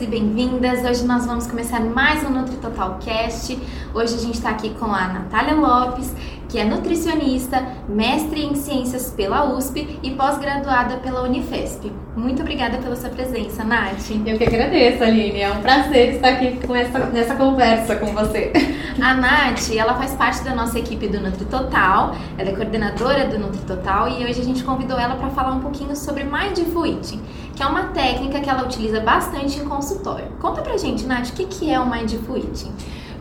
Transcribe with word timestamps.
bem-vindos 0.00 0.02
e 0.02 0.06
bem-vindas. 0.06 0.84
Hoje 0.84 1.04
nós 1.04 1.26
vamos 1.26 1.46
começar 1.46 1.80
mais 1.80 2.24
um 2.24 2.30
Nutri 2.30 2.56
Total 2.56 2.98
Cast. 3.00 3.58
Hoje 3.92 4.14
a 4.14 4.18
gente 4.18 4.34
está 4.34 4.50
aqui 4.50 4.70
com 4.70 4.86
a 4.86 5.08
Natália 5.08 5.54
Lopes, 5.54 6.12
que 6.50 6.58
é 6.58 6.64
nutricionista, 6.64 7.64
mestre 7.88 8.44
em 8.44 8.56
ciências 8.56 9.10
pela 9.16 9.54
USP 9.54 10.00
e 10.02 10.10
pós-graduada 10.10 10.96
pela 10.96 11.22
Unifesp. 11.22 11.92
Muito 12.16 12.42
obrigada 12.42 12.78
pela 12.78 12.96
sua 12.96 13.08
presença, 13.08 13.62
Nath. 13.62 14.10
Eu 14.26 14.36
que 14.36 14.44
agradeço, 14.44 15.04
Aline. 15.04 15.40
É 15.40 15.50
um 15.50 15.62
prazer 15.62 16.16
estar 16.16 16.30
aqui 16.30 16.58
com 16.66 16.74
essa, 16.74 16.98
nessa 17.06 17.36
conversa 17.36 17.94
com 17.96 18.06
você. 18.06 18.52
A 19.00 19.14
Nath, 19.14 19.70
ela 19.76 19.94
faz 19.94 20.12
parte 20.14 20.42
da 20.42 20.52
nossa 20.52 20.76
equipe 20.76 21.06
do 21.06 21.20
Nutri 21.20 21.44
Total, 21.44 22.16
ela 22.36 22.50
é 22.50 22.52
coordenadora 22.52 23.28
do 23.28 23.38
Nutri 23.38 23.60
Total 23.60 24.08
e 24.08 24.24
hoje 24.24 24.40
a 24.40 24.44
gente 24.44 24.64
convidou 24.64 24.98
ela 24.98 25.14
para 25.14 25.30
falar 25.30 25.52
um 25.52 25.60
pouquinho 25.60 25.94
sobre 25.94 26.24
Mindful 26.24 26.84
Eating, 26.84 27.20
que 27.54 27.62
é 27.62 27.66
uma 27.66 27.84
técnica 27.84 28.40
que 28.40 28.50
ela 28.50 28.64
utiliza 28.64 29.00
bastante 29.00 29.60
em 29.60 29.64
consultório. 29.64 30.26
Conta 30.40 30.62
pra 30.62 30.76
gente, 30.76 31.06
Nath, 31.06 31.28
o 31.28 31.32
que, 31.32 31.46
que 31.46 31.72
é 31.72 31.78
o 31.78 31.88
Mindful 31.88 32.36
Eating? 32.36 32.72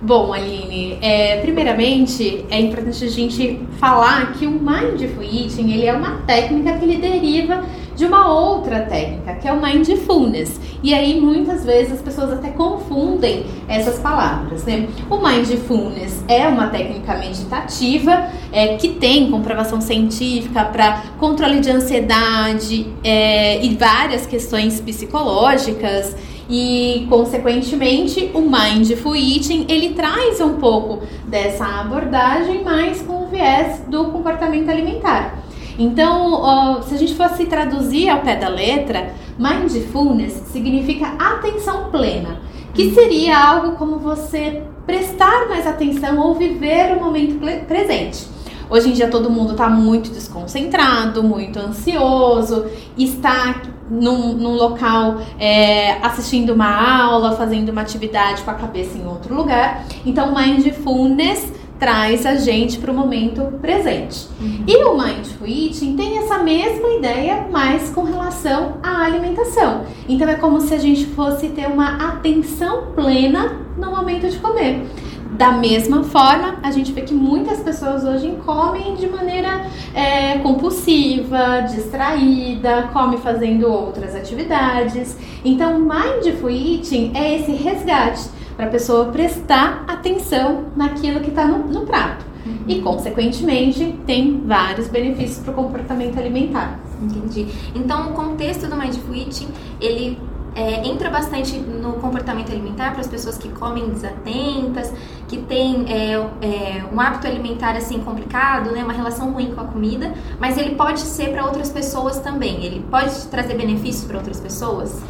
Bom, 0.01 0.31
Aline, 0.31 0.97
é, 1.01 1.41
primeiramente 1.41 2.45
é 2.49 2.57
importante 2.57 3.03
a 3.03 3.09
gente 3.09 3.59
falar 3.79 4.31
que 4.31 4.47
o 4.47 4.51
Mindful 4.51 5.21
Eating 5.21 5.71
ele 5.71 5.87
é 5.87 5.93
uma 5.93 6.21
técnica 6.25 6.77
que 6.77 6.85
ele 6.85 6.97
deriva 6.97 7.65
de 7.97 8.05
uma 8.05 8.31
outra 8.31 8.83
técnica, 8.83 9.35
que 9.35 9.45
é 9.45 9.51
o 9.51 9.61
Mindfulness. 9.61 10.57
E 10.81 10.93
aí 10.93 11.19
muitas 11.19 11.65
vezes 11.65 11.91
as 11.91 12.01
pessoas 12.01 12.31
até 12.31 12.49
confundem 12.51 13.45
essas 13.67 13.99
palavras, 13.99 14.63
né? 14.63 14.87
O 15.09 15.17
Mindfulness 15.17 16.23
é 16.29 16.47
uma 16.47 16.67
técnica 16.67 17.17
meditativa 17.17 18.29
é, 18.53 18.77
que 18.77 18.87
tem 18.87 19.29
comprovação 19.29 19.81
científica 19.81 20.63
para 20.63 21.03
controle 21.19 21.59
de 21.59 21.69
ansiedade 21.69 22.87
é, 23.03 23.61
e 23.61 23.75
várias 23.75 24.25
questões 24.25 24.79
psicológicas 24.79 26.15
e 26.49 27.05
consequentemente 27.07 28.31
o 28.33 28.41
mindful 28.41 29.15
eating 29.15 29.67
ele 29.69 29.93
traz 29.93 30.41
um 30.41 30.55
pouco 30.55 31.05
dessa 31.27 31.63
abordagem 31.65 32.63
mais 32.63 33.01
com 33.03 33.23
o 33.23 33.27
viés 33.27 33.83
do 33.87 34.05
comportamento 34.05 34.69
alimentar. 34.69 35.37
Então, 35.77 36.81
se 36.83 36.95
a 36.95 36.97
gente 36.97 37.13
fosse 37.13 37.45
traduzir 37.45 38.09
ao 38.09 38.19
pé 38.19 38.35
da 38.35 38.49
letra, 38.49 39.13
mindfulness 39.37 40.33
significa 40.51 41.13
atenção 41.17 41.89
plena, 41.89 42.41
que 42.73 42.91
seria 42.93 43.37
algo 43.37 43.77
como 43.77 43.97
você 43.97 44.63
prestar 44.85 45.47
mais 45.47 45.65
atenção 45.65 46.19
ou 46.19 46.33
viver 46.33 46.97
o 46.97 46.99
momento 46.99 47.39
presente. 47.65 48.27
Hoje 48.69 48.89
em 48.89 48.93
dia 48.93 49.07
todo 49.07 49.29
mundo 49.29 49.51
está 49.51 49.69
muito 49.69 50.11
desconcentrado, 50.11 51.23
muito 51.23 51.57
ansioso, 51.59 52.65
está 52.97 53.61
num, 53.89 54.33
num 54.33 54.53
local 54.53 55.19
é, 55.39 55.93
assistindo 56.05 56.53
uma 56.53 57.03
aula, 57.03 57.35
fazendo 57.35 57.69
uma 57.69 57.81
atividade 57.81 58.43
com 58.43 58.51
a 58.51 58.53
cabeça 58.53 58.97
em 58.97 59.07
outro 59.07 59.33
lugar. 59.33 59.85
Então, 60.05 60.33
mindfulness 60.33 61.51
traz 61.79 62.25
a 62.25 62.35
gente 62.35 62.77
para 62.77 62.91
o 62.91 62.93
momento 62.93 63.41
presente. 63.61 64.27
Uhum. 64.39 64.63
E 64.67 64.83
o 64.83 64.97
Mindful 64.97 65.47
Eating 65.47 65.95
tem 65.95 66.17
essa 66.17 66.37
mesma 66.39 66.89
ideia, 66.89 67.47
mas 67.49 67.89
com 67.89 68.03
relação 68.03 68.77
à 68.83 69.05
alimentação. 69.05 69.85
Então 70.07 70.27
é 70.27 70.35
como 70.35 70.59
se 70.59 70.73
a 70.73 70.77
gente 70.77 71.05
fosse 71.05 71.47
ter 71.49 71.67
uma 71.67 72.09
atenção 72.09 72.87
plena 72.93 73.57
no 73.77 73.91
momento 73.91 74.29
de 74.29 74.37
comer. 74.39 74.85
Da 75.31 75.51
mesma 75.51 76.03
forma, 76.03 76.57
a 76.63 76.71
gente 76.71 76.91
vê 76.91 77.01
que 77.01 77.13
muitas 77.13 77.59
pessoas 77.59 78.03
hoje 78.03 78.35
comem 78.45 78.95
de 78.95 79.07
maneira 79.07 79.65
é, 79.93 80.39
compulsiva, 80.39 81.61
distraída, 81.71 82.89
come 82.91 83.17
fazendo 83.17 83.71
outras 83.71 84.15
atividades. 84.15 85.15
Então, 85.45 85.79
Mindful 85.79 86.49
Eating 86.49 87.11
é 87.13 87.35
esse 87.35 87.51
resgate 87.51 88.27
para 88.57 88.65
a 88.65 88.69
pessoa 88.69 89.05
prestar 89.05 89.85
atenção 89.87 90.65
naquilo 90.75 91.19
que 91.19 91.29
está 91.29 91.45
no, 91.45 91.59
no, 91.59 91.85
prato. 91.85 92.25
Uhum. 92.45 92.63
E, 92.67 92.81
consequentemente, 92.81 93.99
tem 94.07 94.41
vários 94.45 94.87
benefícios 94.87 95.39
para 95.39 95.51
o 95.51 95.53
comportamento 95.53 96.17
alimentar. 96.17 96.79
Entendi. 97.01 97.47
Então, 97.75 98.09
o 98.09 98.13
contexto 98.13 98.67
do 98.67 98.75
Mindful 98.75 99.15
Eating, 99.15 99.47
ele 99.79 100.17
é, 100.55 100.87
entra 100.87 101.09
bastante 101.09 101.57
no 101.57 101.93
comportamento 101.93 102.51
alimentar 102.51 102.91
para 102.91 103.01
as 103.01 103.07
pessoas 103.07 103.37
que 103.37 103.49
comem 103.49 103.89
desatentas, 103.89 104.91
que 105.27 105.37
têm 105.37 105.85
é, 105.87 106.13
é, 106.41 106.83
um 106.91 106.99
hábito 106.99 107.27
alimentar 107.27 107.75
assim 107.75 107.99
complicado, 107.99 108.71
né, 108.71 108.83
uma 108.83 108.93
relação 108.93 109.31
ruim 109.31 109.53
com 109.53 109.61
a 109.61 109.65
comida, 109.65 110.13
mas 110.39 110.57
ele 110.57 110.75
pode 110.75 111.01
ser 111.01 111.29
para 111.31 111.45
outras 111.45 111.69
pessoas 111.69 112.19
também. 112.19 112.63
Ele 112.63 112.83
pode 112.89 113.13
trazer 113.27 113.55
benefícios 113.55 114.05
para 114.05 114.17
outras 114.17 114.39
pessoas? 114.39 115.01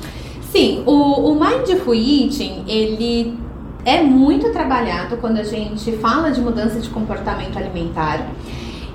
Sim, 0.52 0.84
o, 0.86 1.32
o 1.32 1.40
Mindful 1.40 1.94
Eating, 1.94 2.66
ele 2.68 3.38
é 3.86 4.02
muito 4.02 4.52
trabalhado 4.52 5.18
quando 5.18 5.38
a 5.38 5.44
gente 5.44 5.92
fala 5.98 6.32
de 6.32 6.42
mudança 6.42 6.80
de 6.80 6.90
comportamento 6.90 7.58
alimentar. 7.58 8.28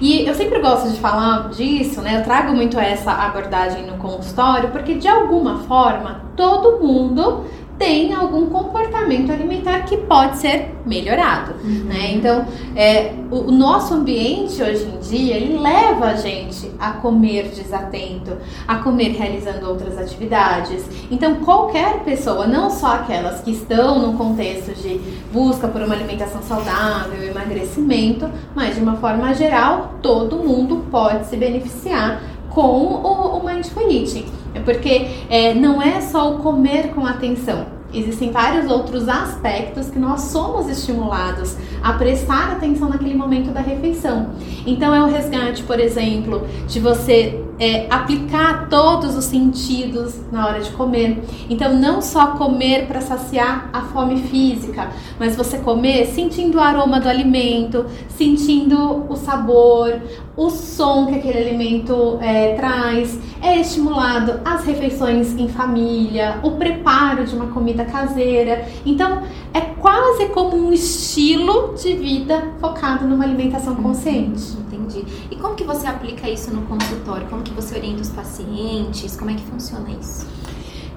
E 0.05 0.27
eu 0.29 0.35
sempre 0.35 0.61
gosto 0.61 0.91
de 0.91 1.01
falar 1.01 1.49
disso, 1.49 2.03
né? 2.03 2.19
Eu 2.19 2.25
trago 2.25 2.55
muito 2.55 2.79
essa 2.79 3.11
abordagem 3.11 3.87
no 3.87 3.97
consultório, 3.97 4.69
porque 4.69 4.97
de 4.97 5.09
alguma 5.09 5.61
forma 5.61 6.21
todo 6.37 6.79
mundo 6.79 7.47
tem 7.79 8.15
algum 8.15 8.47
comportamento 8.47 9.33
alimentar 9.33 9.81
que 9.81 9.97
pode 9.97 10.39
ser 10.39 10.75
melhorado, 10.87 11.55
uhum. 11.65 11.85
né? 11.85 12.13
Então, 12.13 12.47
é, 12.77 13.13
o, 13.31 13.49
o, 13.49 13.51
nosso 13.51 13.95
ambiente 13.95 14.63
hoje 14.63 14.85
em 14.85 14.99
dia, 15.01 15.37
ele 15.37 15.59
leva 15.59 16.07
a 16.07 16.15
gente 16.15 16.71
a 16.79 16.93
comer 16.93 17.49
desatento, 17.49 18.37
a 18.69 18.77
comer 18.77 19.13
realizando 19.13 19.69
outras 19.69 19.99
atividades. 19.99 20.85
Então, 21.11 21.37
qualquer 21.37 22.01
pessoa, 22.01 22.47
não 22.47 22.71
só 22.71 22.95
aquelas 22.95 23.41
que 23.41 23.51
estão 23.51 23.99
no 23.99 24.17
contexto 24.17 24.73
de 24.75 25.01
busca 25.33 25.67
por 25.67 25.81
uma 25.83 25.95
alimentação 25.95 26.43
saudável, 26.43 27.23
emagrecimento, 27.23 28.31
mas 28.55 28.77
de 28.77 28.83
uma 28.83 28.97
forma 28.97 29.35
geral, 29.35 29.95
todo 30.03 30.37
mundo 30.37 30.85
pode 30.91 31.27
se 31.27 31.37
beneficiar 31.37 32.21
com 32.55 32.63
o, 32.63 33.39
o 33.39 33.45
Mindful 33.45 33.91
Eating. 33.91 34.27
É 34.55 34.61
porque 34.61 35.09
é, 35.29 35.53
não 35.53 35.83
é 35.83 36.01
só 36.01 36.35
o 36.35 36.39
comer 36.39 36.95
com 36.95 37.05
atenção. 37.05 37.74
Existem 37.95 38.31
vários 38.31 38.71
outros 38.71 39.09
aspectos 39.09 39.89
que 39.89 39.99
nós 39.99 40.23
somos 40.23 40.69
estimulados 40.69 41.57
a 41.83 41.93
prestar 41.93 42.53
atenção 42.53 42.89
naquele 42.89 43.15
momento 43.15 43.51
da 43.53 43.61
refeição. 43.61 44.31
Então, 44.67 44.95
é 44.95 45.03
o 45.03 45.07
resgate, 45.07 45.63
por 45.63 45.79
exemplo, 45.79 46.47
de 46.67 46.81
você 46.81 47.41
é, 47.59 47.87
aplicar 47.89 48.69
todos 48.69 49.17
os 49.17 49.25
sentidos 49.25 50.21
na 50.33 50.47
hora 50.47 50.61
de 50.61 50.71
comer. 50.71 51.23
Então, 51.49 51.75
não 51.75 52.03
só 52.03 52.29
comer 52.33 52.87
para 52.87 53.01
saciar 53.01 53.71
a 53.73 53.83
fome 53.83 54.23
física, 54.23 54.91
mas 55.19 55.37
você 55.37 55.59
comer 55.59 56.07
sentindo 56.07 56.59
o 56.59 56.61
aroma 56.61 57.01
do 57.01 57.09
alimento, 57.09 57.87
sentindo 58.09 59.05
o 59.09 59.17
sabor, 59.17 60.01
o 60.37 60.51
som 60.51 61.07
que 61.07 61.15
aquele 61.15 61.39
alimento 61.39 62.19
é, 62.21 62.55
traz. 62.55 63.19
É 63.45 63.61
estimulado 63.61 64.41
as 64.43 64.65
refeições 64.65 65.35
em 65.37 65.49
família, 65.49 66.41
o 66.43 66.53
preparo 66.53 67.27
de 67.27 67.37
uma 67.37 67.49
comida 67.49 67.85
caseira. 67.85 68.67
Então, 68.87 69.23
é 69.53 69.61
quase 69.61 70.31
como 70.31 70.57
um 70.57 70.73
estilo 70.73 71.75
de 71.75 71.93
vida 71.93 72.55
focado 72.59 73.07
numa 73.07 73.23
alimentação 73.23 73.75
consciente. 73.77 74.57
Entendi. 74.67 75.05
E 75.31 75.37
como 75.37 75.55
que 75.55 75.63
você 75.63 75.87
aplica 75.87 76.27
isso 76.27 76.55
no 76.55 76.63
consultório? 76.63 77.27
Como 77.29 77.43
que 77.43 77.53
você 77.53 77.77
orienta 77.77 78.01
os 78.01 78.09
pacientes? 78.09 79.15
Como 79.15 79.31
é 79.31 79.35
que 79.35 79.43
funciona 79.43 79.91
isso? 79.91 80.27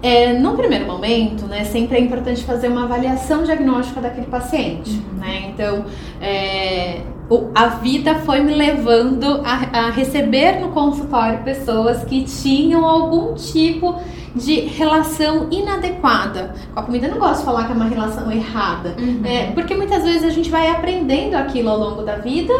É, 0.01 0.33
no 0.33 0.55
primeiro 0.55 0.85
momento, 0.85 1.45
né, 1.47 1.63
sempre 1.63 1.97
é 1.97 2.01
importante 2.01 2.43
fazer 2.43 2.67
uma 2.67 2.83
avaliação 2.83 3.43
diagnóstica 3.43 3.99
daquele 3.99 4.27
paciente, 4.27 4.91
uhum. 4.91 5.19
né? 5.19 5.51
Então, 5.51 5.85
é, 6.21 7.01
o, 7.29 7.49
a 7.53 7.67
vida 7.67 8.15
foi 8.19 8.41
me 8.41 8.53
levando 8.53 9.41
a, 9.43 9.87
a 9.87 9.89
receber 9.89 10.59
no 10.59 10.69
consultório 10.69 11.39
pessoas 11.43 12.03
que 12.05 12.23
tinham 12.23 12.85
algum 12.85 13.33
tipo 13.33 13.99
de 14.35 14.61
relação 14.61 15.47
inadequada 15.51 16.53
com 16.73 16.79
a 16.79 16.83
comida. 16.83 17.07
Eu 17.07 17.11
não 17.11 17.19
gosto 17.19 17.39
de 17.39 17.45
falar 17.45 17.65
que 17.65 17.71
é 17.71 17.75
uma 17.75 17.85
relação 17.85 18.31
errada, 18.31 18.95
uhum. 18.99 19.21
é, 19.25 19.51
porque 19.51 19.75
muitas 19.75 20.03
vezes 20.03 20.23
a 20.23 20.29
gente 20.29 20.49
vai 20.49 20.69
aprendendo 20.69 21.35
aquilo 21.35 21.69
ao 21.69 21.79
longo 21.79 22.03
da 22.03 22.15
vida 22.17 22.53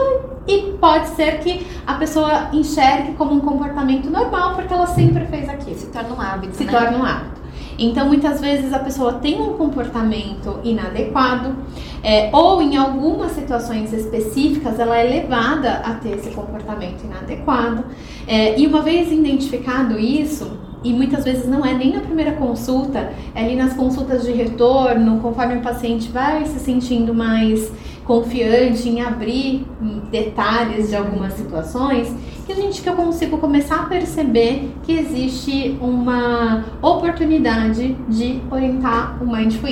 e 0.47 0.73
pode 0.79 1.09
ser 1.09 1.39
que 1.39 1.67
a 1.85 1.94
pessoa 1.95 2.50
enxergue 2.51 3.13
como 3.13 3.33
um 3.33 3.39
comportamento 3.39 4.09
normal 4.09 4.56
porque 4.56 4.73
ela 4.73 4.88
sempre 4.88 5.25
fez 5.27 5.47
aquilo. 5.47 5.77
Se 5.77 5.88
torna 5.88 6.13
um 6.13 6.21
hábito. 6.21 6.56
Se 6.56 6.63
né? 6.63 6.71
torna 6.71 6.97
um 6.97 7.03
hábito. 7.03 7.36
Então, 7.77 8.07
muitas 8.07 8.41
vezes 8.41 8.74
a 8.74 8.79
pessoa 8.79 9.13
tem 9.13 9.39
um 9.39 9.53
comportamento 9.53 10.59
inadequado, 10.63 11.56
é, 12.03 12.29
ou 12.33 12.62
em 12.62 12.75
algumas 12.77 13.33
situações 13.33 13.94
específicas 13.94 14.79
ela 14.79 14.97
é 14.97 15.03
levada 15.03 15.74
a 15.83 15.94
ter 15.94 16.15
esse 16.15 16.31
comportamento 16.31 17.03
inadequado. 17.03 17.85
É, 18.27 18.59
e 18.59 18.65
uma 18.65 18.81
vez 18.81 19.12
identificado 19.12 20.00
isso, 20.00 20.57
e 20.83 20.94
muitas 20.94 21.24
vezes 21.24 21.47
não 21.47 21.65
é 21.65 21.74
nem 21.74 21.94
na 21.94 22.01
primeira 22.01 22.33
consulta, 22.33 23.12
é 23.35 23.44
ali 23.44 23.56
nas 23.56 23.74
consultas 23.74 24.23
de 24.23 24.31
retorno, 24.31 25.19
conforme 25.19 25.57
o 25.57 25.62
paciente 25.62 26.09
vai 26.09 26.45
se 26.45 26.59
sentindo 26.59 27.13
mais 27.13 27.71
confiante 28.07 28.88
em 28.88 29.01
abrir 29.01 29.68
detalhes 30.09 30.89
de 30.89 30.95
algumas 30.95 31.33
situações, 31.33 32.09
que 32.45 32.54
a 32.54 32.56
gente 32.56 32.81
que 32.81 32.88
eu 32.88 32.95
consigo 32.95 33.38
começar 33.38 33.81
a 33.81 33.86
perceber 33.86 34.71
que 34.83 34.94
existe 34.94 35.77
uma 35.81 36.63
oportunidade 36.81 37.95
de 38.07 38.42
orientar 38.50 39.21
o 39.21 39.27
Mindful. 39.30 39.68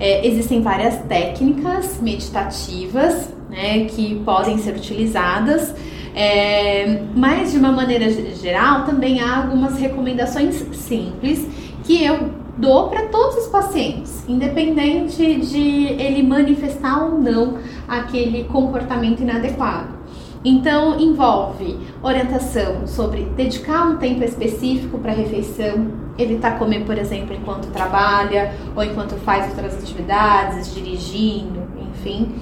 É, 0.00 0.26
existem 0.26 0.60
várias 0.60 0.96
técnicas 1.02 2.00
meditativas 2.00 3.32
né, 3.48 3.84
que 3.84 4.16
podem 4.24 4.58
ser 4.58 4.74
utilizadas, 4.74 5.72
é, 6.14 7.02
mas 7.14 7.52
de 7.52 7.58
uma 7.58 7.70
maneira 7.70 8.10
geral 8.34 8.84
também 8.84 9.20
há 9.20 9.36
algumas 9.36 9.78
recomendações 9.78 10.56
simples 10.72 11.46
que 11.84 12.02
eu 12.04 12.39
dou 12.60 12.88
para 12.88 13.06
todos 13.06 13.36
os 13.36 13.46
pacientes, 13.48 14.28
independente 14.28 15.40
de 15.40 15.86
ele 15.86 16.22
manifestar 16.22 17.04
ou 17.04 17.18
não 17.18 17.58
aquele 17.88 18.44
comportamento 18.44 19.20
inadequado. 19.20 19.98
Então, 20.44 20.98
envolve 20.98 21.78
orientação 22.02 22.86
sobre 22.86 23.24
dedicar 23.36 23.86
um 23.88 23.96
tempo 23.96 24.24
específico 24.24 24.98
para 24.98 25.12
a 25.12 25.14
refeição, 25.14 25.88
evitar 26.16 26.58
comer, 26.58 26.84
por 26.84 26.96
exemplo, 26.96 27.34
enquanto 27.34 27.70
trabalha 27.70 28.52
ou 28.74 28.82
enquanto 28.82 29.16
faz 29.16 29.48
outras 29.50 29.74
atividades, 29.74 30.74
dirigindo, 30.74 31.62
enfim. 31.90 32.34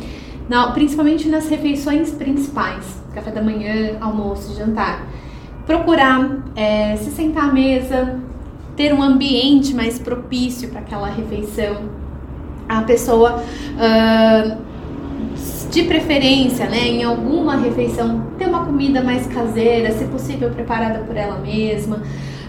Principalmente 0.75 1.29
nas 1.29 1.49
refeições 1.49 2.13
principais, 2.13 3.03
café 3.13 3.31
da 3.31 3.43
manhã, 3.43 3.99
almoço, 4.01 4.57
jantar. 4.57 5.05
Procurar 5.67 6.45
é, 6.55 6.97
se 6.97 7.11
sentar 7.11 7.51
à 7.51 7.53
mesa, 7.53 8.19
ter 8.79 8.95
um 8.95 9.03
ambiente 9.03 9.75
mais 9.75 9.99
propício 9.99 10.69
para 10.69 10.79
aquela 10.79 11.09
refeição. 11.09 11.91
A 12.69 12.83
pessoa, 12.83 13.43
uh, 13.75 14.57
de 15.73 15.83
preferência, 15.83 16.67
né, 16.67 16.87
em 16.87 17.03
alguma 17.03 17.57
refeição, 17.57 18.29
ter 18.39 18.47
uma 18.47 18.65
comida 18.65 19.03
mais 19.03 19.27
caseira, 19.27 19.91
se 19.91 20.05
possível 20.05 20.51
preparada 20.51 21.01
por 21.01 21.17
ela 21.17 21.39
mesma. 21.41 22.03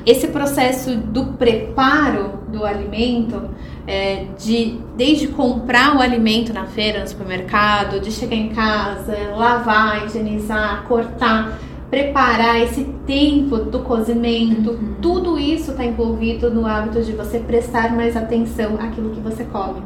Esse 0.06 0.28
processo 0.28 0.96
do 0.98 1.34
preparo 1.34 2.40
do 2.48 2.64
alimento, 2.64 3.50
é, 3.88 4.26
de 4.38 4.80
desde 4.96 5.30
comprar 5.30 5.96
o 5.98 6.00
alimento 6.00 6.54
na 6.54 6.66
feira, 6.66 7.00
no 7.00 7.08
supermercado, 7.08 8.00
de 8.00 8.12
chegar 8.12 8.36
em 8.36 8.50
casa, 8.50 9.18
lavar, 9.36 10.06
higienizar, 10.06 10.84
cortar, 10.88 11.58
preparar 11.90 12.62
esse 12.62 12.84
tempo 13.06 13.58
do 13.58 13.80
cozimento, 13.80 14.72
uhum. 14.72 14.96
tudo 15.02 15.40
isso 15.40 15.72
está 15.72 15.84
envolvido 15.84 16.52
no 16.52 16.66
hábito 16.66 17.02
de 17.02 17.14
você 17.14 17.40
prestar 17.40 17.96
mais 17.96 18.16
atenção 18.16 18.76
àquilo 18.80 19.10
que 19.10 19.20
você 19.20 19.44
come. 19.44 19.82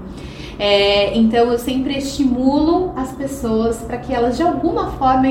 É, 0.60 1.18
então 1.18 1.52
eu 1.52 1.58
sempre 1.58 1.98
estimulo 1.98 2.94
as 2.96 3.12
pessoas 3.12 3.78
para 3.78 3.98
que 3.98 4.14
elas 4.14 4.38
de 4.38 4.44
alguma 4.44 4.92
forma 4.92 5.28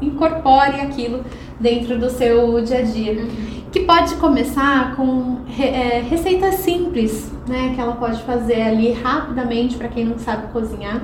incorporem 0.00 0.80
aquilo 0.80 1.22
dentro 1.60 1.98
do 1.98 2.08
seu 2.08 2.62
dia 2.62 2.78
a 2.78 2.82
dia. 2.82 3.12
Uhum 3.12 3.62
que 3.72 3.80
pode 3.80 4.14
começar 4.16 4.94
com 4.94 5.38
é, 5.58 6.02
receitas 6.02 6.56
simples, 6.56 7.32
né, 7.48 7.72
que 7.74 7.80
ela 7.80 7.94
pode 7.94 8.22
fazer 8.22 8.60
ali 8.60 8.92
rapidamente 8.92 9.76
para 9.78 9.88
quem 9.88 10.04
não 10.04 10.18
sabe 10.18 10.52
cozinhar, 10.52 11.02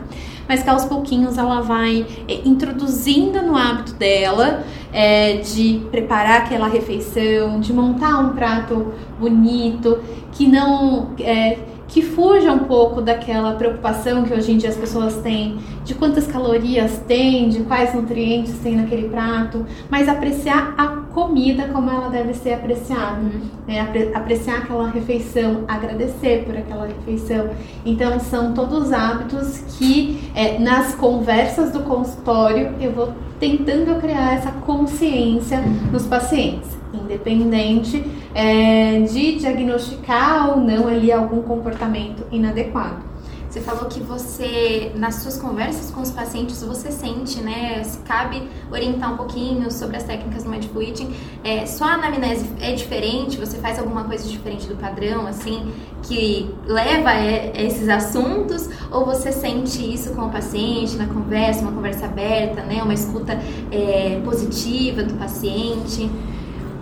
mas 0.49 0.63
que 0.63 0.71
aos 0.71 0.85
pouquinhos 0.87 1.37
ela 1.37 1.61
vai 1.61 2.07
é, 2.27 2.41
introduzindo 2.45 3.43
no 3.43 3.57
hábito 3.57 3.95
dela 3.95 4.65
é, 4.93 5.37
de 5.37 5.83
preparar 5.91 6.39
aquela 6.39 6.69
refeição, 6.69 7.61
de 7.61 7.73
montar 7.73 8.19
um 8.19 8.31
prato 8.31 8.93
bonito, 9.21 9.99
que 10.33 10.49
não 10.49 11.11
é, 11.21 11.59
que 11.89 12.03
fuja 12.03 12.53
um 12.53 12.61
pouco 12.61 13.01
daquela 13.01 13.55
preocupação 13.55 14.23
que 14.23 14.35
hoje 14.35 14.53
em 14.53 14.59
dia 14.59 14.69
as 14.69 14.77
pessoas 14.77 15.17
têm 15.17 15.59
de 15.85 15.95
quantas 15.95 16.27
calorias 16.27 17.03
tem, 17.09 17.49
de 17.49 17.61
quais 17.61 17.95
nutrientes 17.95 18.59
tem 18.59 18.77
naquele 18.77 19.09
prato, 19.09 19.65
mas 19.91 20.07
apreciar 20.07 20.75
a 20.77 20.87
comida 21.15 21.67
como 21.69 21.91
ela 21.91 22.11
deve 22.11 22.35
ser 22.35 22.53
apreciada, 22.53 23.23
né? 23.67 23.81
apreciar 24.15 24.59
aquela 24.59 24.91
refeição, 24.91 25.65
agradecer 25.67 26.45
por 26.45 26.55
aquela 26.55 26.87
refeição. 26.87 27.49
Então 27.87 28.21
são 28.21 28.53
todos 28.53 28.93
hábitos 28.93 29.59
que 29.79 30.31
é, 30.35 30.59
nas 30.59 30.95
conversas 30.95 31.73
do 31.73 31.81
consultório 31.81 32.75
eu 32.79 32.93
vou 32.93 33.15
tentando 33.41 33.99
criar 33.99 34.35
essa 34.35 34.51
consciência 34.51 35.61
nos 35.91 36.07
pacientes 36.07 36.78
independente 36.93 38.05
é, 38.35 39.01
de 39.01 39.37
diagnosticar 39.37 40.51
ou 40.51 40.57
não 40.59 40.89
ali 40.89 41.13
algum 41.13 41.43
comportamento 41.43 42.25
inadequado. 42.31 43.09
Você 43.49 43.63
falou 43.63 43.87
que 43.87 43.99
você, 44.01 44.93
nas 44.95 45.17
suas 45.17 45.39
conversas 45.39 45.91
com 45.91 46.03
os 46.03 46.11
pacientes, 46.11 46.63
você 46.63 46.93
sente, 46.93 47.41
né? 47.41 47.83
Se 47.83 47.99
cabe 48.01 48.43
orientar 48.71 49.15
um 49.15 49.17
pouquinho 49.17 49.71
sobre 49.71 49.97
as 49.97 50.05
técnicas 50.05 50.45
do 50.45 50.51
Mindful 50.51 50.83
Eating. 50.83 51.15
É, 51.43 51.65
só 51.65 51.87
a 51.87 51.95
anamnese 51.95 52.47
é 52.61 52.73
diferente? 52.73 53.39
Você 53.39 53.57
faz 53.57 53.79
alguma 53.79 54.05
coisa 54.05 54.29
diferente 54.29 54.69
do 54.69 54.77
padrão, 54.77 55.27
assim, 55.27 55.73
que 56.03 56.55
leva 56.67 57.09
a 57.09 57.63
esses 57.63 57.89
assuntos? 57.89 58.69
Ou 58.93 59.07
você 59.07 59.33
sente 59.33 59.83
isso 59.95 60.13
com 60.13 60.27
o 60.27 60.31
paciente, 60.31 60.97
na 60.97 61.07
conversa, 61.07 61.63
uma 61.63 61.73
conversa 61.73 62.05
aberta, 62.05 62.63
né? 62.63 62.83
Uma 62.83 62.95
escuta 62.95 63.33
é, 63.73 64.21
positiva 64.23 65.03
do 65.03 65.15
paciente? 65.15 66.11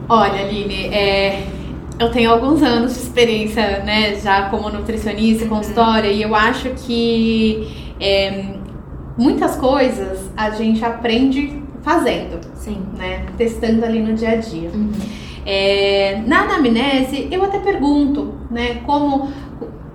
Olha, 0.09 0.41
Aline, 0.43 0.87
é, 0.95 1.43
eu 1.99 2.11
tenho 2.13 2.31
alguns 2.31 2.63
anos 2.63 2.95
de 2.95 3.01
experiência, 3.01 3.83
né, 3.85 4.15
já 4.23 4.49
como 4.51 4.71
nutricionista 4.71 5.45
e 5.45 5.49
consultória, 5.49 6.09
e 6.09 6.23
eu 6.23 6.33
acho 6.33 6.71
que 6.71 7.93
é, 7.99 8.55
muitas 9.19 9.57
coisas 9.57 10.31
a 10.37 10.51
gente 10.51 10.85
aprende 10.85 11.61
fazendo, 11.83 12.39
Sim. 12.55 12.83
né, 12.97 13.27
testando 13.37 13.85
ali 13.85 14.01
no 14.01 14.15
dia 14.15 14.31
a 14.31 14.37
dia. 14.37 14.71
Uhum. 14.73 14.93
É, 15.45 16.23
na 16.25 16.43
anamnese, 16.43 17.27
eu 17.31 17.43
até 17.43 17.59
pergunto, 17.59 18.35
né, 18.49 18.83
como 18.87 19.29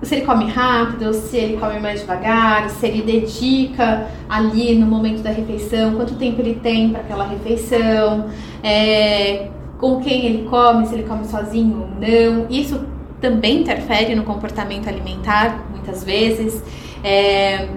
se 0.02 0.16
ele 0.16 0.26
come 0.26 0.50
rápido, 0.50 1.14
se 1.14 1.38
ele 1.38 1.56
come 1.56 1.78
mais 1.80 2.00
devagar, 2.00 2.68
se 2.68 2.86
ele 2.86 3.00
dedica 3.02 4.08
ali 4.28 4.74
no 4.74 4.84
momento 4.84 5.22
da 5.22 5.30
refeição, 5.30 5.94
quanto 5.94 6.16
tempo 6.16 6.40
ele 6.42 6.56
tem 6.56 6.90
para 6.90 7.00
aquela 7.00 7.26
refeição, 7.26 8.26
é, 8.62 9.48
com 9.82 10.00
quem 10.00 10.26
ele 10.26 10.48
come, 10.48 10.86
se 10.86 10.94
ele 10.94 11.02
come 11.02 11.24
sozinho 11.24 11.80
ou 11.80 11.88
não. 12.00 12.46
Isso 12.48 12.80
também 13.20 13.62
interfere 13.62 14.14
no 14.14 14.22
comportamento 14.22 14.88
alimentar, 14.88 15.66
muitas 15.72 16.04
vezes. 16.04 16.62
É, 17.02 17.68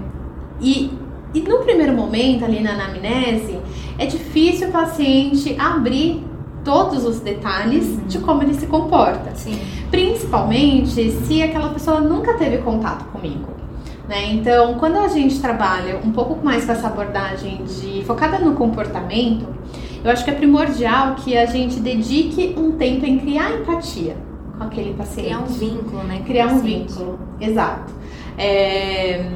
e, 0.61 0.91
e 1.33 1.39
no 1.41 1.63
primeiro 1.63 1.93
momento, 1.93 2.45
ali 2.45 2.61
na 2.61 2.73
anamnese, 2.73 3.59
é 3.97 4.05
difícil 4.05 4.69
o 4.69 4.71
paciente 4.71 5.55
abrir 5.57 6.23
todos 6.63 7.03
os 7.05 7.21
detalhes 7.21 7.87
uhum. 7.87 8.05
de 8.05 8.19
como 8.19 8.43
ele 8.43 8.53
se 8.53 8.67
comporta. 8.67 9.33
Sim. 9.33 9.59
Principalmente 9.89 11.09
se 11.09 11.41
aquela 11.41 11.69
pessoa 11.69 11.99
nunca 12.01 12.35
teve 12.35 12.59
contato 12.59 13.05
comigo. 13.05 13.47
Né? 14.07 14.33
Então, 14.33 14.75
quando 14.75 14.97
a 14.97 15.07
gente 15.07 15.39
trabalha 15.39 15.97
um 15.97 16.11
pouco 16.11 16.45
mais 16.45 16.65
com 16.65 16.71
essa 16.71 16.85
abordagem 16.85 17.63
de 17.63 18.03
focada 18.05 18.37
no 18.37 18.53
comportamento, 18.53 19.47
eu 20.05 20.11
acho 20.11 20.23
que 20.23 20.29
é 20.29 20.33
primordial 20.33 21.15
que 21.15 21.35
a 21.35 21.47
gente 21.47 21.79
dedique 21.79 22.53
um 22.55 22.73
tempo 22.73 23.05
em 23.05 23.17
criar 23.17 23.51
empatia 23.59 24.15
com 24.55 24.63
aquele 24.63 24.93
paciente. 24.93 25.29
Criar 25.29 25.39
um 25.39 25.45
vínculo, 25.45 26.03
né? 26.03 26.21
Criar 26.25 26.47
um 26.47 26.59
vínculo, 26.59 27.19
exato. 27.41 27.91
É, 28.37 29.31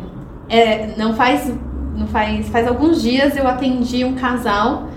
é, 0.47 0.93
não 0.95 1.15
faz, 1.15 1.51
não 1.97 2.05
faz, 2.05 2.47
faz 2.49 2.67
alguns 2.67 3.01
dias 3.01 3.35
eu 3.35 3.47
atendi 3.47 4.05
um 4.05 4.13
casal 4.13 4.89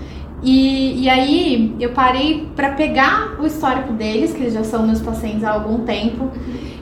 e, 0.43 1.01
e 1.01 1.09
aí 1.09 1.75
eu 1.79 1.89
parei 1.91 2.47
para 2.55 2.73
pegar 2.73 3.35
o 3.39 3.45
histórico 3.47 3.93
deles, 3.93 4.31
que 4.31 4.41
eles 4.41 4.53
já 4.53 4.63
são 4.63 4.85
meus 4.85 5.01
pacientes 5.01 5.43
há 5.43 5.51
algum 5.53 5.85
tempo, 5.85 6.29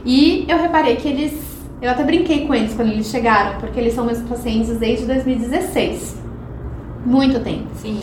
e 0.03 0.45
eu 0.49 0.57
reparei 0.57 0.95
que 0.97 1.07
eles, 1.07 1.33
eu 1.81 1.89
até 1.89 2.03
brinquei 2.03 2.45
com 2.45 2.53
eles 2.55 2.73
quando 2.73 2.91
eles 2.91 3.07
chegaram, 3.07 3.59
porque 3.59 3.79
eles 3.79 3.93
são 3.93 4.03
meus 4.03 4.19
pacientes 4.19 4.77
desde 4.77 5.05
2016. 5.05 6.19
Muito 7.05 7.39
tempo. 7.39 7.67
Sim. 7.75 7.99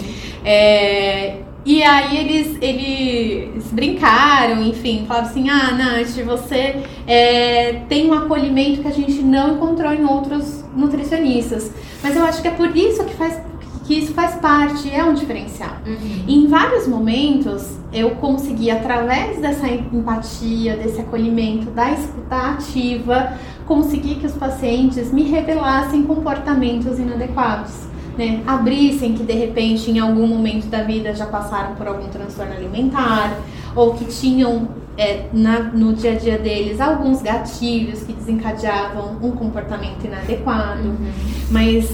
É, 0.51 1.41
e 1.63 1.83
aí 1.83 2.17
eles, 2.17 2.57
eles 2.63 3.67
brincaram, 3.71 4.63
enfim, 4.63 5.05
falaram 5.07 5.27
assim, 5.27 5.51
ah, 5.51 5.73
Nath, 5.73 6.25
você 6.25 6.77
é, 7.07 7.83
tem 7.87 8.11
um 8.11 8.15
acolhimento 8.15 8.81
que 8.81 8.89
a 8.89 8.93
gente 8.93 9.21
não 9.21 9.57
encontrou 9.57 9.93
em 9.93 10.07
outros 10.07 10.65
nutricionistas. 10.75 11.71
Mas 12.03 12.17
eu 12.17 12.25
acho 12.25 12.41
que 12.41 12.49
é 12.49 12.53
por 12.53 12.75
isso 12.75 13.05
que 13.05 13.15
faz 13.15 13.39
que 13.85 13.95
isso 13.95 14.13
faz 14.13 14.35
parte, 14.35 14.91
é 14.95 15.03
um 15.03 15.15
diferencial. 15.15 15.79
Uhum. 15.87 16.25
em 16.29 16.47
vários 16.47 16.87
momentos 16.87 17.79
eu 17.91 18.11
consegui, 18.17 18.71
através 18.71 19.41
dessa 19.41 19.67
empatia, 19.67 20.77
desse 20.77 21.01
acolhimento, 21.01 21.71
da 21.71 21.91
escuta 21.93 22.37
ativa, 22.37 23.33
conseguir 23.67 24.17
que 24.17 24.27
os 24.27 24.35
pacientes 24.35 25.11
me 25.11 25.23
revelassem 25.23 26.03
comportamentos 26.03 26.99
inadequados 26.99 27.88
né, 28.19 28.43
abrissem 28.45 29.15
que 29.15 29.23
de 29.23 29.33
repente 29.33 29.91
em 29.93 30.01
algum 30.01 30.27
momento 30.27 30.67
da 30.67 30.83
vida 30.83 31.15
já 31.15 31.27
passaram 31.27 31.77
por 31.77 31.87
algum 31.87 32.09
transtorno 32.09 32.53
alimentar 32.53 33.39
ou 33.77 33.95
que 33.95 34.05
tinham 34.07 34.69
é, 34.97 35.27
na, 35.33 35.61
no 35.61 35.93
dia 35.93 36.13
a 36.13 36.15
dia 36.17 36.37
deles 36.37 36.81
alguns 36.81 37.23
gatilhos 37.23 38.03
que 38.03 38.13
desencadeavam 38.13 39.17
um 39.23 39.31
comportamento 39.31 40.05
inadequado, 40.05 40.89
uhum. 40.89 41.13
mas 41.53 41.89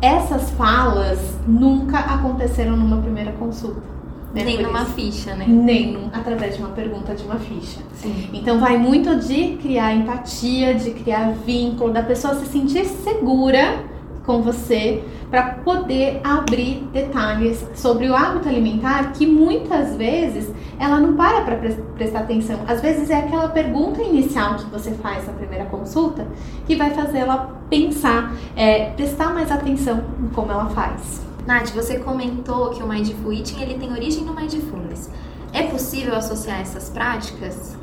essas 0.00 0.50
falas 0.50 1.18
nunca 1.48 1.98
aconteceram 1.98 2.76
numa 2.76 2.98
primeira 2.98 3.32
consulta. 3.32 3.96
Né, 4.32 4.44
Nem 4.44 4.62
numa 4.62 4.82
isso. 4.82 4.92
ficha, 4.92 5.34
né? 5.34 5.46
Nem 5.48 6.10
através 6.12 6.56
de 6.56 6.62
uma 6.62 6.70
pergunta 6.70 7.14
de 7.14 7.24
uma 7.24 7.36
ficha. 7.36 7.80
Sim. 7.94 8.28
Então 8.34 8.60
vai 8.60 8.76
muito 8.76 9.16
de 9.16 9.56
criar 9.56 9.94
empatia, 9.94 10.74
de 10.74 10.90
criar 10.90 11.32
vínculo, 11.32 11.90
da 11.90 12.02
pessoa 12.02 12.34
se 12.34 12.46
sentir 12.46 12.84
segura 12.84 13.82
com 14.26 14.42
você 14.42 15.02
para 15.30 15.54
poder 15.64 16.20
abrir 16.22 16.86
detalhes 16.92 17.64
sobre 17.74 18.08
o 18.08 18.14
hábito 18.14 18.48
alimentar 18.48 19.12
que 19.12 19.26
muitas 19.26 19.96
vezes 19.96 20.50
ela 20.78 21.00
não 21.00 21.14
para 21.16 21.42
para 21.42 21.56
prestar 21.94 22.20
atenção. 22.20 22.60
Às 22.66 22.80
vezes 22.80 23.08
é 23.08 23.20
aquela 23.20 23.48
pergunta 23.48 24.02
inicial 24.02 24.56
que 24.56 24.64
você 24.66 24.90
faz 24.92 25.26
na 25.26 25.32
primeira 25.32 25.64
consulta 25.66 26.26
que 26.66 26.74
vai 26.76 26.90
fazer 26.90 27.18
ela 27.18 27.56
pensar, 27.70 28.34
é, 28.56 28.90
prestar 28.90 29.32
mais 29.32 29.50
atenção 29.50 30.02
em 30.20 30.28
como 30.28 30.50
ela 30.50 30.66
faz. 30.70 31.24
Nath, 31.46 31.70
você 31.70 32.00
comentou 32.00 32.70
que 32.70 32.82
o 32.82 32.88
Mindful 32.88 33.32
Eating 33.32 33.62
ele 33.62 33.78
tem 33.78 33.92
origem 33.92 34.24
no 34.24 34.34
Mindfulness. 34.34 35.10
É 35.52 35.62
possível 35.62 36.14
associar 36.16 36.60
essas 36.60 36.90
práticas? 36.90 37.76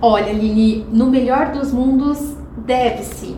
Olha, 0.00 0.32
Lili, 0.32 0.86
no 0.92 1.06
melhor 1.06 1.50
dos 1.50 1.72
mundos 1.72 2.36
deve-se 2.58 3.36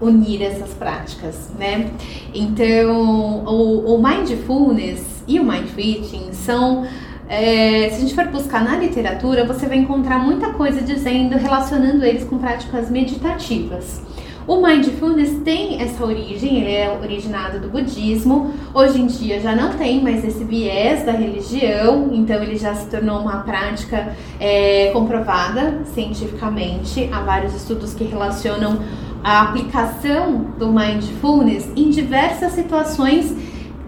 unir 0.00 0.42
essas 0.42 0.74
práticas, 0.74 1.50
né? 1.58 1.90
Então, 2.34 3.44
o, 3.44 3.94
o 3.94 4.02
Mindfulness 4.02 5.24
e 5.26 5.38
o 5.40 5.44
Mindful 5.44 5.82
Eating 5.82 6.32
são 6.32 6.86
é, 7.28 7.90
se 7.90 7.96
a 7.96 8.00
gente 8.00 8.14
for 8.14 8.26
buscar 8.28 8.64
na 8.64 8.76
literatura, 8.76 9.44
você 9.44 9.66
vai 9.66 9.76
encontrar 9.76 10.18
muita 10.18 10.50
coisa 10.54 10.80
dizendo, 10.80 11.36
relacionando 11.36 12.04
eles 12.04 12.24
com 12.24 12.38
práticas 12.38 12.90
meditativas. 12.90 14.00
O 14.48 14.62
Mindfulness 14.62 15.42
tem 15.44 15.82
essa 15.82 16.02
origem, 16.02 16.62
ele 16.62 16.72
é 16.72 16.98
originado 17.02 17.60
do 17.60 17.68
budismo. 17.68 18.54
Hoje 18.72 18.98
em 18.98 19.06
dia 19.06 19.38
já 19.40 19.54
não 19.54 19.74
tem 19.74 20.02
mais 20.02 20.24
esse 20.24 20.42
viés 20.42 21.04
da 21.04 21.12
religião, 21.12 22.08
então 22.14 22.42
ele 22.42 22.56
já 22.56 22.74
se 22.74 22.86
tornou 22.86 23.20
uma 23.20 23.40
prática 23.40 24.16
é, 24.40 24.88
comprovada 24.94 25.82
cientificamente. 25.92 27.10
Há 27.12 27.20
vários 27.20 27.54
estudos 27.54 27.92
que 27.92 28.04
relacionam 28.04 28.78
a 29.22 29.42
aplicação 29.42 30.46
do 30.58 30.72
Mindfulness 30.72 31.70
em 31.76 31.90
diversas 31.90 32.52
situações 32.52 33.34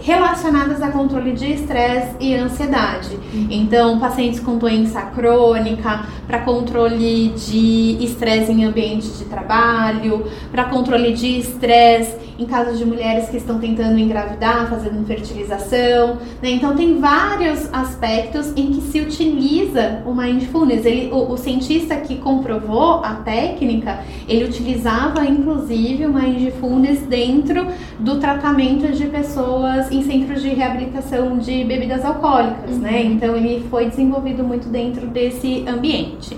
relacionadas 0.02 0.82
a 0.82 0.90
controle 0.90 1.32
de 1.32 1.52
estresse 1.52 2.16
e 2.20 2.34
ansiedade. 2.34 3.18
Então, 3.50 3.98
pacientes 3.98 4.40
com 4.40 4.58
doença 4.58 5.02
crônica, 5.02 6.06
para 6.26 6.40
controle 6.40 7.30
de 7.30 7.98
estresse 8.00 8.52
em 8.52 8.64
ambiente 8.64 9.08
de 9.08 9.24
trabalho, 9.24 10.24
para 10.50 10.64
controle 10.64 11.12
de 11.12 11.38
estresse 11.38 12.30
em 12.38 12.46
casos 12.46 12.78
de 12.78 12.86
mulheres 12.86 13.28
que 13.28 13.36
estão 13.36 13.58
tentando 13.58 13.98
engravidar, 13.98 14.66
fazendo 14.70 15.04
fertilização. 15.06 16.16
Né? 16.40 16.52
Então, 16.52 16.74
tem 16.74 16.98
vários 16.98 17.68
aspectos 17.72 18.52
em 18.56 18.72
que 18.72 18.80
se 18.80 19.00
utiliza 19.00 20.02
o 20.06 20.14
mindfulness. 20.14 20.86
Ele, 20.86 21.10
o, 21.12 21.32
o 21.32 21.36
cientista 21.36 21.96
que 21.96 22.16
comprovou 22.16 23.04
a 23.04 23.16
técnica, 23.16 24.00
ele 24.26 24.44
utilizava 24.44 25.24
inclusive 25.26 26.06
o 26.06 26.12
mindfulness 26.14 27.00
dentro 27.02 27.66
do 27.98 28.18
tratamento 28.18 28.90
de 28.90 29.06
pessoas 29.06 29.89
em 29.90 30.02
centros 30.02 30.42
de 30.42 30.48
reabilitação 30.50 31.38
de 31.38 31.64
bebidas 31.64 32.04
alcoólicas, 32.04 32.70
né? 32.70 32.74
uhum. 32.76 32.80
né? 32.80 33.02
Então 33.02 33.36
ele 33.36 33.66
foi 33.70 33.86
desenvolvido 33.86 34.44
muito 34.44 34.68
dentro 34.68 35.06
desse 35.06 35.64
ambiente. 35.66 36.36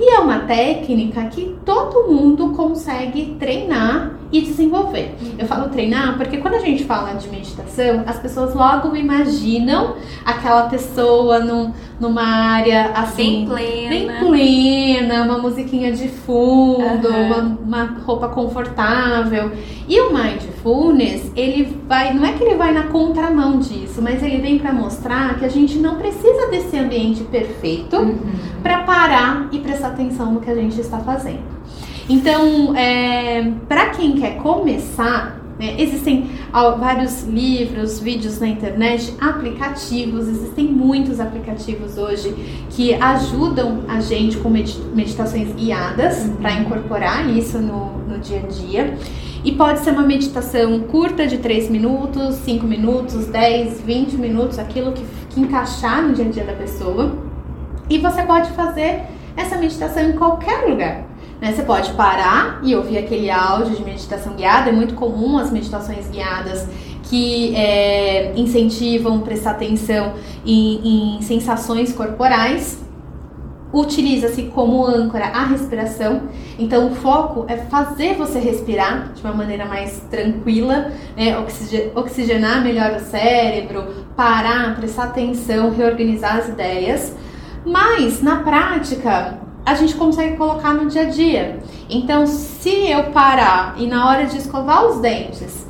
E 0.00 0.14
é 0.14 0.18
uma 0.18 0.40
técnica 0.40 1.24
que 1.26 1.56
todo 1.64 2.10
mundo 2.10 2.50
consegue 2.50 3.36
treinar 3.38 4.16
e 4.32 4.40
desenvolver. 4.40 5.14
Eu 5.38 5.46
falo 5.46 5.68
treinar 5.68 6.16
porque 6.16 6.38
quando 6.38 6.54
a 6.54 6.58
gente 6.58 6.84
fala 6.84 7.12
de 7.12 7.28
meditação, 7.28 8.02
as 8.06 8.18
pessoas 8.18 8.54
logo 8.54 8.96
imaginam 8.96 9.94
aquela 10.24 10.62
pessoa 10.62 11.38
num, 11.38 11.72
numa 12.00 12.24
área 12.24 12.92
assim. 12.94 13.46
Bem 13.46 13.46
plena. 13.46 13.90
Bem 13.90 14.28
plena, 14.28 15.22
uma 15.24 15.38
musiquinha 15.38 15.92
de 15.92 16.08
fundo, 16.08 17.08
uhum. 17.08 17.26
uma, 17.26 17.58
uma 17.64 17.84
roupa 18.04 18.28
confortável. 18.28 19.52
E 19.86 20.00
o 20.00 20.12
mindfulness, 20.12 20.51
ele 21.34 21.76
vai, 21.88 22.14
não 22.14 22.24
é 22.24 22.32
que 22.32 22.44
ele 22.44 22.54
vai 22.54 22.72
na 22.72 22.84
contramão 22.84 23.58
disso, 23.58 24.00
mas 24.00 24.22
ele 24.22 24.38
vem 24.38 24.58
para 24.58 24.72
mostrar 24.72 25.38
que 25.38 25.44
a 25.44 25.48
gente 25.48 25.78
não 25.78 25.96
precisa 25.96 26.48
desse 26.50 26.78
ambiente 26.78 27.24
perfeito 27.24 27.96
uhum. 27.96 28.18
para 28.62 28.84
parar 28.84 29.48
e 29.50 29.58
prestar 29.58 29.88
atenção 29.88 30.32
no 30.32 30.40
que 30.40 30.50
a 30.50 30.54
gente 30.54 30.80
está 30.80 30.98
fazendo. 30.98 31.42
Então, 32.08 32.76
é, 32.76 33.52
para 33.68 33.90
quem 33.90 34.12
quer 34.12 34.36
começar, 34.36 35.41
né, 35.62 35.76
existem 35.78 36.28
vários 36.52 37.22
livros, 37.22 38.00
vídeos 38.00 38.40
na 38.40 38.48
internet, 38.48 39.14
aplicativos, 39.20 40.26
existem 40.26 40.66
muitos 40.66 41.20
aplicativos 41.20 41.96
hoje 41.96 42.34
que 42.70 42.92
ajudam 42.94 43.84
a 43.86 44.00
gente 44.00 44.38
com 44.38 44.50
meditações 44.50 45.54
guiadas 45.54 46.24
uhum. 46.24 46.36
para 46.36 46.54
incorporar 46.54 47.30
isso 47.30 47.60
no, 47.60 47.98
no 47.98 48.18
dia 48.18 48.40
a 48.40 48.46
dia. 48.48 48.98
E 49.44 49.52
pode 49.52 49.80
ser 49.80 49.90
uma 49.90 50.02
meditação 50.02 50.80
curta 50.80 51.28
de 51.28 51.38
3 51.38 51.70
minutos, 51.70 52.34
5 52.36 52.66
minutos, 52.66 53.26
10, 53.26 53.82
20 53.82 54.14
minutos, 54.14 54.58
aquilo 54.58 54.92
que, 54.92 55.04
que 55.30 55.40
encaixar 55.40 56.02
no 56.02 56.12
dia 56.12 56.26
a 56.26 56.28
dia 56.28 56.44
da 56.44 56.54
pessoa. 56.54 57.16
E 57.88 57.98
você 57.98 58.22
pode 58.22 58.50
fazer 58.50 59.02
essa 59.36 59.56
meditação 59.56 60.02
em 60.02 60.12
qualquer 60.12 60.68
lugar. 60.68 61.11
Né? 61.42 61.52
Você 61.52 61.64
pode 61.64 61.90
parar 61.94 62.60
e 62.62 62.76
ouvir 62.76 62.98
aquele 62.98 63.28
áudio 63.28 63.74
de 63.74 63.82
meditação 63.82 64.34
guiada. 64.34 64.70
É 64.70 64.72
muito 64.72 64.94
comum 64.94 65.36
as 65.36 65.50
meditações 65.50 66.08
guiadas 66.08 66.68
que 67.02 67.52
é, 67.56 68.32
incentivam 68.36 69.20
prestar 69.22 69.50
atenção 69.50 70.14
em, 70.46 71.16
em 71.16 71.22
sensações 71.22 71.92
corporais. 71.92 72.80
Utiliza-se 73.72 74.44
como 74.54 74.86
âncora 74.86 75.24
a 75.24 75.44
respiração. 75.46 76.28
Então, 76.58 76.92
o 76.92 76.94
foco 76.94 77.44
é 77.48 77.56
fazer 77.56 78.14
você 78.14 78.38
respirar 78.38 79.12
de 79.12 79.22
uma 79.22 79.32
maneira 79.32 79.64
mais 79.64 79.98
tranquila, 80.08 80.92
né? 81.16 81.36
oxigenar 81.96 82.62
melhor 82.62 82.92
o 82.92 83.00
cérebro, 83.00 84.06
parar, 84.14 84.76
prestar 84.76 85.04
atenção, 85.04 85.72
reorganizar 85.72 86.36
as 86.36 86.50
ideias. 86.50 87.16
Mas, 87.64 88.22
na 88.22 88.36
prática, 88.42 89.41
a 89.64 89.74
gente 89.74 89.94
consegue 89.94 90.36
colocar 90.36 90.74
no 90.74 90.86
dia 90.86 91.02
a 91.02 91.04
dia. 91.06 91.60
Então, 91.88 92.26
se 92.26 92.90
eu 92.90 93.04
parar 93.04 93.74
e 93.76 93.86
na 93.86 94.08
hora 94.08 94.26
de 94.26 94.38
escovar 94.38 94.84
os 94.86 95.00
dentes, 95.00 95.66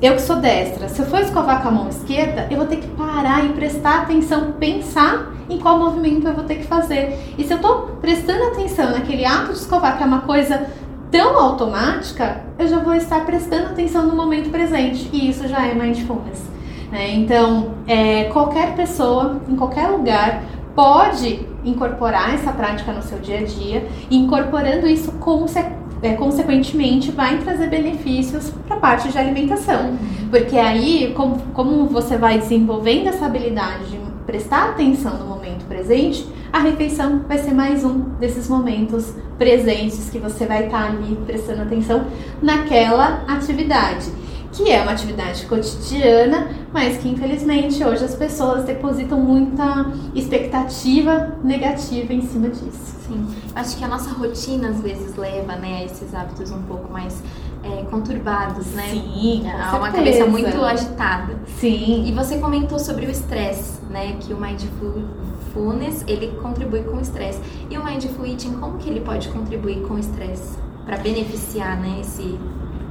eu 0.00 0.14
que 0.14 0.22
sou 0.22 0.36
destra, 0.36 0.88
se 0.88 1.00
eu 1.00 1.06
for 1.06 1.20
escovar 1.20 1.62
com 1.62 1.68
a 1.68 1.70
mão 1.70 1.88
esquerda, 1.88 2.48
eu 2.50 2.56
vou 2.56 2.66
ter 2.66 2.76
que 2.76 2.88
parar 2.88 3.44
e 3.44 3.50
prestar 3.50 4.02
atenção, 4.02 4.52
pensar 4.58 5.32
em 5.48 5.58
qual 5.58 5.78
movimento 5.78 6.26
eu 6.26 6.34
vou 6.34 6.44
ter 6.44 6.56
que 6.56 6.64
fazer. 6.64 7.34
E 7.38 7.44
se 7.44 7.52
eu 7.52 7.56
estou 7.56 7.98
prestando 8.00 8.44
atenção 8.44 8.90
naquele 8.90 9.24
ato 9.24 9.52
de 9.52 9.58
escovar, 9.58 9.96
que 9.96 10.02
é 10.02 10.06
uma 10.06 10.22
coisa 10.22 10.66
tão 11.10 11.38
automática, 11.38 12.40
eu 12.58 12.66
já 12.66 12.78
vou 12.78 12.94
estar 12.94 13.24
prestando 13.24 13.66
atenção 13.66 14.06
no 14.06 14.16
momento 14.16 14.50
presente. 14.50 15.08
E 15.12 15.28
isso 15.28 15.46
já 15.46 15.64
é 15.64 15.74
mindfulness. 15.74 16.42
Né? 16.90 17.14
Então, 17.14 17.74
é, 17.86 18.24
qualquer 18.24 18.74
pessoa, 18.74 19.40
em 19.48 19.54
qualquer 19.54 19.86
lugar, 19.88 20.42
pode 20.74 21.46
incorporar 21.64 22.34
essa 22.34 22.52
prática 22.52 22.92
no 22.92 23.02
seu 23.02 23.18
dia 23.18 23.40
a 23.40 23.44
dia 23.44 23.86
e 24.10 24.16
incorporando 24.16 24.86
isso 24.86 25.12
conse 25.12 25.58
é, 26.02 26.14
consequentemente 26.14 27.12
vai 27.12 27.38
trazer 27.38 27.68
benefícios 27.68 28.52
para 28.66 28.76
a 28.76 28.80
parte 28.80 29.08
de 29.08 29.16
alimentação. 29.16 29.90
Uhum. 29.90 30.28
Porque 30.30 30.56
aí, 30.58 31.12
como, 31.14 31.38
como 31.54 31.86
você 31.86 32.16
vai 32.16 32.38
desenvolvendo 32.40 33.06
essa 33.06 33.26
habilidade 33.26 33.84
de 33.86 34.00
prestar 34.26 34.70
atenção 34.70 35.16
no 35.18 35.26
momento 35.26 35.64
presente, 35.66 36.26
a 36.52 36.58
refeição 36.58 37.22
vai 37.28 37.38
ser 37.38 37.54
mais 37.54 37.84
um 37.84 38.00
desses 38.18 38.48
momentos 38.48 39.14
presentes 39.38 40.10
que 40.10 40.18
você 40.18 40.44
vai 40.44 40.66
estar 40.66 40.82
tá 40.82 40.88
ali 40.88 41.16
prestando 41.24 41.62
atenção 41.62 42.04
naquela 42.42 43.24
atividade 43.28 44.10
que 44.52 44.70
é 44.70 44.82
uma 44.82 44.92
atividade 44.92 45.46
cotidiana, 45.46 46.48
mas 46.72 46.98
que 46.98 47.08
infelizmente 47.08 47.82
hoje 47.82 48.04
as 48.04 48.14
pessoas 48.14 48.64
depositam 48.64 49.18
muita 49.18 49.86
expectativa 50.14 51.36
negativa 51.42 52.12
em 52.12 52.20
cima 52.22 52.48
disso. 52.48 52.96
Sim, 53.06 53.26
acho 53.54 53.76
que 53.76 53.84
a 53.84 53.88
nossa 53.88 54.10
rotina 54.10 54.68
às 54.68 54.80
vezes 54.80 55.16
leva 55.16 55.56
né, 55.56 55.78
a 55.78 55.84
esses 55.84 56.14
hábitos 56.14 56.50
um 56.50 56.62
pouco 56.62 56.92
mais 56.92 57.22
é, 57.64 57.84
conturbados, 57.84 58.66
né? 58.68 58.88
Sim, 58.90 59.44
com 59.70 59.76
uma 59.76 59.90
cabeça 59.90 60.26
muito 60.26 60.62
agitada. 60.62 61.38
Sim. 61.58 62.04
E 62.06 62.12
você 62.12 62.38
comentou 62.38 62.78
sobre 62.78 63.06
o 63.06 63.10
estresse, 63.10 63.80
né? 63.88 64.16
Que 64.20 64.32
o 64.32 64.40
mindfulness 64.40 66.04
ele 66.06 66.28
contribui 66.42 66.82
com 66.82 66.96
o 66.96 67.00
estresse. 67.00 67.40
E 67.70 67.78
o 67.78 67.84
mindful 67.84 68.26
eating, 68.26 68.54
como 68.54 68.78
que 68.78 68.88
ele 68.90 69.00
pode 69.00 69.28
contribuir 69.28 69.82
com 69.82 69.94
o 69.94 69.98
estresse 69.98 70.56
para 70.84 70.96
beneficiar, 70.96 71.80
né? 71.80 71.98
Esse 72.00 72.38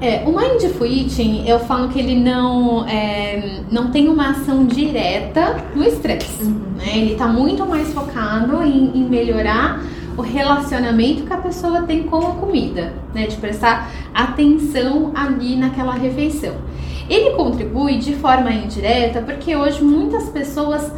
É, 0.02 0.24
o 0.26 0.36
Mindful 0.36 0.88
Eating, 0.88 1.48
eu 1.48 1.60
falo 1.60 1.90
que 1.90 2.00
ele 2.00 2.20
não, 2.20 2.88
é, 2.88 3.60
não 3.72 3.92
tem 3.92 4.10
uma 4.10 4.32
ação 4.32 4.66
direta 4.66 5.64
no 5.76 5.84
estresse. 5.84 6.42
Uhum. 6.42 6.60
Né? 6.76 6.98
Ele 6.98 7.12
está 7.12 7.28
muito 7.28 7.64
mais 7.68 7.94
focado 7.94 8.64
em, 8.64 8.98
em, 8.98 9.08
melhorar 9.08 9.80
o 10.18 10.24
relacionamento 10.24 11.22
que 11.22 11.32
a 11.32 11.38
pessoa 11.38 11.84
tem 11.84 12.02
com 12.02 12.18
a 12.18 12.32
comida, 12.32 12.94
né? 13.14 13.28
De 13.28 13.36
prestar 13.38 13.92
atenção 14.12 15.12
ali 15.14 15.56
naquela 15.56 15.94
refeição. 15.94 16.56
Ele 17.08 17.36
contribui 17.36 17.98
de 17.98 18.16
forma 18.16 18.52
indireta 18.52 19.22
porque 19.22 19.56
hoje 19.56 19.84
muitas 19.84 20.30
pessoas 20.30 20.92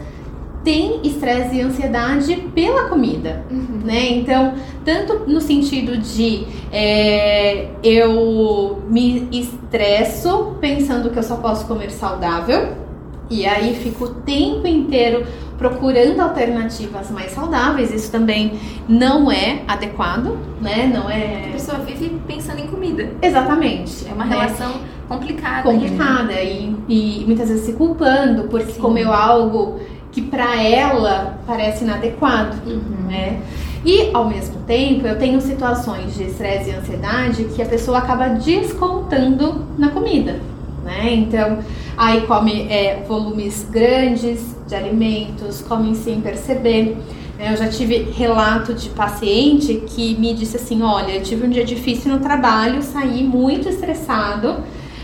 tem 0.63 1.01
estresse 1.03 1.55
e 1.55 1.61
ansiedade 1.61 2.35
pela 2.55 2.89
comida, 2.89 3.43
uhum. 3.51 3.81
né? 3.83 4.11
Então, 4.11 4.53
tanto 4.85 5.29
no 5.29 5.41
sentido 5.41 5.97
de 5.97 6.45
é, 6.71 7.67
eu 7.83 8.81
me 8.89 9.27
estresso 9.31 10.55
pensando 10.61 11.09
que 11.09 11.19
eu 11.19 11.23
só 11.23 11.35
posso 11.35 11.65
comer 11.67 11.91
saudável 11.91 12.83
e 13.29 13.45
aí 13.45 13.75
fico 13.75 14.05
o 14.05 14.09
tempo 14.09 14.67
inteiro 14.67 15.25
procurando 15.57 16.19
alternativas 16.19 17.09
mais 17.09 17.31
saudáveis. 17.31 17.91
Isso 17.93 18.11
também 18.11 18.53
não 18.87 19.31
é 19.31 19.61
adequado, 19.67 20.37
né? 20.61 20.91
Não 20.93 21.09
é. 21.09 21.47
A 21.49 21.53
pessoa 21.53 21.79
vive 21.79 22.19
pensando 22.27 22.59
em 22.59 22.67
comida. 22.67 23.09
Exatamente. 23.21 24.07
É 24.07 24.13
uma 24.13 24.25
relação 24.25 24.81
complicada. 25.07 25.63
Complicada 25.63 26.33
né? 26.33 26.45
e, 26.45 26.75
e, 26.87 27.23
muitas 27.25 27.49
vezes 27.49 27.65
se 27.65 27.73
culpando 27.73 28.43
porque 28.49 28.73
Sim. 28.73 28.81
comeu 28.81 29.11
algo 29.11 29.79
que 30.13 30.21
para 30.21 30.61
ela 30.61 31.39
parece 31.45 31.83
inadequado, 31.83 32.55
uhum. 32.65 33.07
né? 33.07 33.41
E 33.83 34.11
ao 34.13 34.29
mesmo 34.29 34.61
tempo, 34.61 35.05
eu 35.05 35.17
tenho 35.17 35.41
situações 35.41 36.15
de 36.15 36.23
estresse 36.23 36.69
e 36.69 36.73
ansiedade 36.73 37.45
que 37.45 37.61
a 37.61 37.65
pessoa 37.65 37.97
acaba 37.97 38.29
descontando 38.29 39.65
na 39.77 39.89
comida, 39.89 40.39
né? 40.85 41.13
Então, 41.13 41.59
aí 41.97 42.21
come 42.21 42.67
é, 42.69 43.03
volumes 43.07 43.67
grandes 43.69 44.55
de 44.67 44.75
alimentos, 44.75 45.61
come 45.61 45.95
sem 45.95 46.21
perceber. 46.21 46.95
Né? 47.37 47.51
Eu 47.51 47.57
já 47.57 47.67
tive 47.67 48.09
relato 48.15 48.73
de 48.73 48.89
paciente 48.89 49.83
que 49.87 50.15
me 50.15 50.33
disse 50.33 50.57
assim: 50.57 50.81
Olha, 50.81 51.11
eu 51.11 51.23
tive 51.23 51.45
um 51.45 51.49
dia 51.49 51.65
difícil 51.65 52.13
no 52.13 52.19
trabalho, 52.19 52.81
saí 52.83 53.23
muito 53.23 53.67
estressado, 53.67 54.63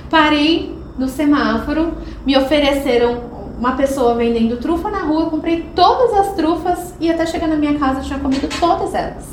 parei 0.10 0.74
no 0.98 1.08
semáforo, 1.08 1.94
me 2.26 2.38
ofereceram 2.38 3.29
uma 3.60 3.74
pessoa 3.74 4.16
vendendo 4.16 4.56
trufa 4.58 4.90
na 4.90 5.00
rua, 5.00 5.24
eu 5.24 5.30
comprei 5.30 5.66
todas 5.76 6.18
as 6.18 6.34
trufas 6.34 6.94
e 6.98 7.12
até 7.12 7.26
chegar 7.26 7.48
na 7.48 7.58
minha 7.58 7.78
casa 7.78 8.00
eu 8.00 8.04
tinha 8.06 8.18
comido 8.18 8.48
todas 8.58 8.96
elas. 8.96 9.26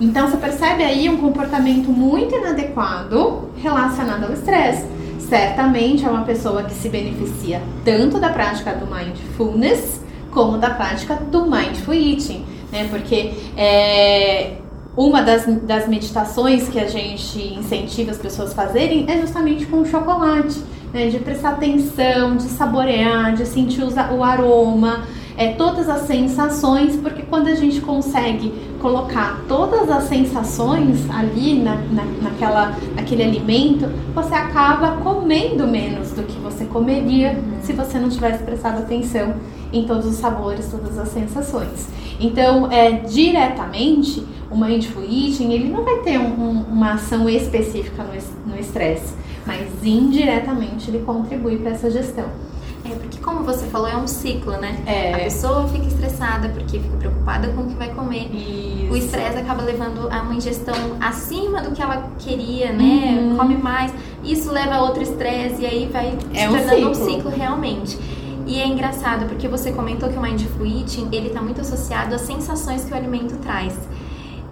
Então 0.00 0.28
você 0.28 0.36
percebe 0.36 0.82
aí 0.82 1.08
um 1.08 1.18
comportamento 1.18 1.88
muito 1.88 2.34
inadequado 2.34 3.50
relacionado 3.56 4.24
ao 4.24 4.32
estresse. 4.32 4.86
Certamente 5.20 6.04
é 6.04 6.10
uma 6.10 6.24
pessoa 6.24 6.64
que 6.64 6.74
se 6.74 6.88
beneficia 6.88 7.62
tanto 7.84 8.18
da 8.18 8.30
prática 8.30 8.72
do 8.74 8.86
mindfulness 8.86 10.02
como 10.32 10.58
da 10.58 10.70
prática 10.70 11.14
do 11.14 11.48
mindful 11.48 11.94
eating, 11.94 12.44
né? 12.72 12.88
Porque 12.90 13.34
é, 13.56 14.56
uma 14.96 15.22
das, 15.22 15.46
das 15.62 15.86
meditações 15.86 16.68
que 16.68 16.78
a 16.78 16.86
gente 16.86 17.54
incentiva 17.54 18.10
as 18.10 18.18
pessoas 18.18 18.52
a 18.52 18.54
fazerem 18.54 19.04
é 19.08 19.20
justamente 19.20 19.64
com 19.66 19.78
o 19.78 19.86
chocolate 19.86 20.60
né, 20.92 21.08
de 21.08 21.18
prestar 21.18 21.50
atenção, 21.50 22.36
de 22.36 22.44
saborear, 22.44 23.34
de 23.34 23.46
sentir 23.46 23.82
o 23.82 24.24
aroma, 24.24 25.04
é, 25.38 25.52
todas 25.52 25.88
as 25.88 26.02
sensações, 26.02 26.96
porque 26.96 27.22
quando 27.22 27.46
a 27.46 27.54
gente 27.54 27.80
consegue 27.80 28.52
colocar 28.80 29.40
todas 29.46 29.88
as 29.88 30.04
sensações 30.04 31.08
ali 31.10 31.60
na, 31.60 31.76
na, 31.76 32.04
naquela, 32.22 32.76
naquele 32.96 33.22
alimento, 33.22 33.88
você 34.12 34.34
acaba 34.34 34.96
comendo 34.96 35.66
menos 35.66 36.10
do 36.10 36.24
que 36.24 36.36
você 36.40 36.64
comeria 36.64 37.40
se 37.62 37.72
você 37.72 38.00
não 38.00 38.08
tivesse 38.08 38.42
prestado 38.42 38.78
atenção 38.78 39.34
em 39.72 39.84
todos 39.84 40.06
os 40.06 40.16
sabores, 40.16 40.68
todas 40.70 40.98
as 40.98 41.08
sensações. 41.08 41.86
Então, 42.18 42.70
é, 42.72 42.90
diretamente, 42.90 44.26
o 44.50 44.56
Mindful 44.56 45.04
Eating, 45.04 45.52
ele 45.52 45.68
não 45.68 45.84
vai 45.84 45.98
ter 45.98 46.18
um, 46.18 46.24
um, 46.24 46.64
uma 46.68 46.94
ação 46.94 47.28
específica 47.28 48.04
no 48.44 48.58
estresse 48.58 49.14
mas 49.48 49.66
indiretamente 49.82 50.90
ele 50.90 51.02
contribui 51.04 51.56
para 51.58 51.70
essa 51.70 51.90
gestão. 51.90 52.26
É, 52.84 52.90
porque 52.90 53.18
como 53.18 53.42
você 53.42 53.66
falou, 53.66 53.88
é 53.88 53.96
um 53.96 54.06
ciclo, 54.06 54.52
né? 54.52 54.78
É. 54.86 55.14
A 55.14 55.18
pessoa 55.18 55.66
fica 55.68 55.86
estressada 55.86 56.50
porque 56.50 56.78
fica 56.78 56.96
preocupada 56.98 57.48
com 57.48 57.62
o 57.62 57.66
que 57.66 57.74
vai 57.74 57.88
comer. 57.94 58.30
Isso. 58.30 58.92
O 58.92 58.96
estresse 58.96 59.38
acaba 59.38 59.62
levando 59.62 60.12
a 60.12 60.20
uma 60.20 60.34
ingestão 60.34 60.74
acima 61.00 61.62
do 61.62 61.72
que 61.72 61.80
ela 61.80 62.10
queria, 62.18 62.72
né? 62.72 63.20
Uhum. 63.22 63.36
Come 63.38 63.56
mais. 63.56 63.90
Isso 64.22 64.52
leva 64.52 64.74
a 64.74 64.82
outro 64.82 65.02
estresse 65.02 65.62
e 65.62 65.66
aí 65.66 65.88
vai 65.90 66.18
é 66.34 66.46
se 66.46 66.48
tornando 66.48 66.90
um 66.90 66.94
ciclo. 66.94 67.00
um 67.06 67.14
ciclo 67.14 67.30
realmente. 67.30 67.98
E 68.46 68.60
é 68.60 68.66
engraçado 68.66 69.26
porque 69.26 69.48
você 69.48 69.72
comentou 69.72 70.10
que 70.10 70.18
o 70.18 70.22
Mindful 70.22 70.66
Eating, 70.66 71.08
ele 71.10 71.28
está 71.28 71.40
muito 71.40 71.62
associado 71.62 72.14
às 72.14 72.20
sensações 72.22 72.84
que 72.84 72.92
o 72.92 72.96
alimento 72.96 73.36
traz. 73.38 73.74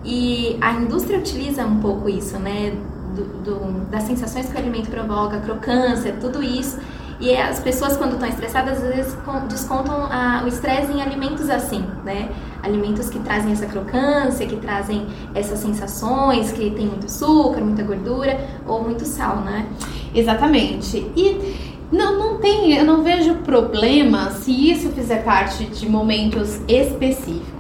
E 0.05 0.57
a 0.61 0.73
indústria 0.73 1.19
utiliza 1.19 1.67
um 1.67 1.81
pouco 1.81 2.09
isso, 2.09 2.39
né? 2.39 2.73
Do, 3.17 3.25
do, 3.43 3.91
das 3.91 4.03
sensações 4.03 4.47
que 4.47 4.55
o 4.55 4.59
alimento 4.59 4.91
provoca, 4.91 5.41
crocância, 5.41 6.13
tudo 6.21 6.43
isso. 6.43 6.79
E 7.19 7.35
as 7.35 7.59
pessoas, 7.61 7.97
quando 7.97 8.13
estão 8.13 8.29
estressadas, 8.29 8.83
às 8.83 8.95
vezes 8.95 9.17
descontam 9.49 10.05
a, 10.11 10.43
o 10.45 10.49
estresse 10.49 10.93
em 10.93 11.01
alimentos 11.01 11.49
assim, 11.49 11.83
né? 12.05 12.29
Alimentos 12.63 13.09
que 13.09 13.19
trazem 13.21 13.53
essa 13.53 13.67
crocância, 13.67 14.47
que 14.47 14.57
trazem 14.57 15.07
essas 15.35 15.59
sensações, 15.61 16.53
que 16.53 16.71
tem 16.71 16.87
muito 16.87 17.07
açúcar, 17.07 17.63
muita 17.63 17.83
gordura 17.83 18.39
ou 18.67 18.83
muito 18.83 19.07
sal, 19.07 19.37
né? 19.37 19.67
Exatamente. 20.15 20.99
E 21.17 21.57
não, 21.91 22.19
não 22.19 22.39
tem, 22.39 22.75
eu 22.75 22.85
não 22.85 23.03
vejo 23.03 23.37
problema 23.37 24.31
se 24.33 24.71
isso 24.71 24.91
fizer 24.91 25.25
parte 25.25 25.65
de 25.65 25.89
momentos 25.89 26.61
específicos. 26.69 27.56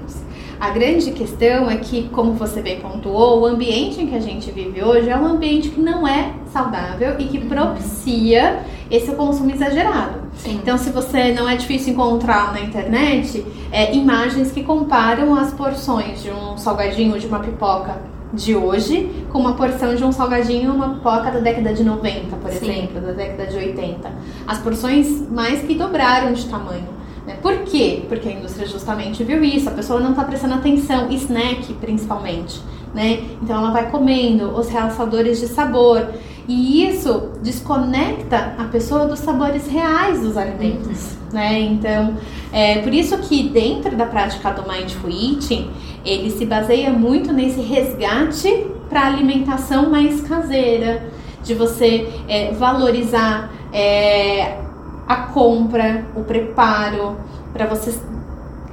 A 0.58 0.70
grande 0.70 1.10
questão 1.12 1.70
é 1.70 1.76
que, 1.76 2.08
como 2.08 2.32
você 2.32 2.62
bem 2.62 2.80
pontuou, 2.80 3.40
o 3.40 3.46
ambiente 3.46 4.00
em 4.00 4.06
que 4.06 4.14
a 4.14 4.20
gente 4.20 4.50
vive 4.50 4.82
hoje 4.82 5.10
é 5.10 5.16
um 5.16 5.26
ambiente 5.26 5.68
que 5.68 5.80
não 5.80 6.08
é 6.08 6.32
saudável 6.50 7.16
e 7.18 7.24
que 7.24 7.38
propicia 7.40 8.60
esse 8.90 9.12
consumo 9.12 9.50
exagerado. 9.50 10.20
Sim. 10.38 10.58
Então, 10.62 10.78
se 10.78 10.90
você 10.90 11.32
não 11.32 11.48
é 11.48 11.56
difícil 11.56 11.92
encontrar 11.92 12.52
na 12.52 12.60
internet 12.60 13.44
é, 13.70 13.94
imagens 13.94 14.50
que 14.50 14.62
comparam 14.62 15.34
as 15.34 15.52
porções 15.52 16.22
de 16.22 16.30
um 16.30 16.56
salgadinho 16.56 17.18
de 17.18 17.26
uma 17.26 17.40
pipoca 17.40 18.00
de 18.32 18.54
hoje 18.54 19.10
com 19.30 19.38
uma 19.38 19.54
porção 19.54 19.94
de 19.94 20.04
um 20.04 20.12
salgadinho 20.12 20.72
uma 20.72 20.94
pipoca 20.94 21.30
da 21.30 21.38
década 21.38 21.72
de 21.72 21.84
90, 21.84 22.36
por 22.36 22.50
Sim. 22.50 22.70
exemplo, 22.70 23.00
da 23.00 23.12
década 23.12 23.46
de 23.46 23.56
80. 23.56 24.10
As 24.46 24.58
porções 24.58 25.28
mais 25.30 25.60
que 25.60 25.74
dobraram 25.74 26.32
de 26.32 26.46
tamanho. 26.46 26.95
Né? 27.26 27.36
Por 27.42 27.58
quê? 27.64 28.04
Porque 28.08 28.28
a 28.28 28.32
indústria 28.32 28.66
justamente 28.66 29.24
viu 29.24 29.42
isso, 29.42 29.68
a 29.68 29.72
pessoa 29.72 30.00
não 30.00 30.10
está 30.10 30.24
prestando 30.24 30.54
atenção, 30.54 31.10
snack 31.10 31.72
principalmente. 31.74 32.60
Né? 32.94 33.24
Então 33.42 33.58
ela 33.58 33.72
vai 33.72 33.90
comendo 33.90 34.56
os 34.56 34.68
realçadores 34.68 35.40
de 35.40 35.48
sabor 35.48 36.08
e 36.48 36.86
isso 36.86 37.32
desconecta 37.42 38.54
a 38.56 38.64
pessoa 38.64 39.06
dos 39.06 39.18
sabores 39.18 39.66
reais 39.66 40.20
dos 40.20 40.36
alimentos, 40.36 41.12
uhum. 41.12 41.32
né? 41.32 41.60
Então 41.60 42.16
é 42.52 42.78
por 42.78 42.94
isso 42.94 43.18
que 43.18 43.48
dentro 43.48 43.96
da 43.96 44.06
prática 44.06 44.50
do 44.52 44.62
mindful 44.66 45.10
eating 45.10 45.68
ele 46.04 46.30
se 46.30 46.46
baseia 46.46 46.90
muito 46.90 47.32
nesse 47.32 47.60
resgate 47.60 48.66
para 48.88 49.04
alimentação 49.04 49.90
mais 49.90 50.20
caseira, 50.20 51.10
de 51.42 51.52
você 51.52 52.08
é, 52.28 52.52
valorizar 52.52 53.50
é, 53.72 54.65
a 55.06 55.16
compra, 55.16 56.04
o 56.16 56.22
preparo, 56.22 57.16
para 57.52 57.66
você 57.66 57.98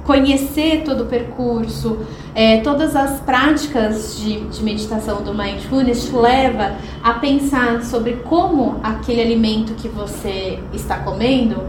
conhecer 0.04 0.82
todo 0.84 1.04
o 1.04 1.06
percurso, 1.06 1.98
é, 2.34 2.60
todas 2.60 2.94
as 2.94 3.20
práticas 3.20 4.18
de, 4.18 4.40
de, 4.40 4.62
meditação 4.62 5.22
do 5.22 5.32
mindfulness 5.32 6.06
te 6.06 6.14
leva 6.14 6.74
a 7.02 7.14
pensar 7.14 7.82
sobre 7.82 8.16
como 8.16 8.78
aquele 8.82 9.22
alimento 9.22 9.72
que 9.74 9.88
você 9.88 10.58
está 10.72 10.98
comendo, 10.98 11.62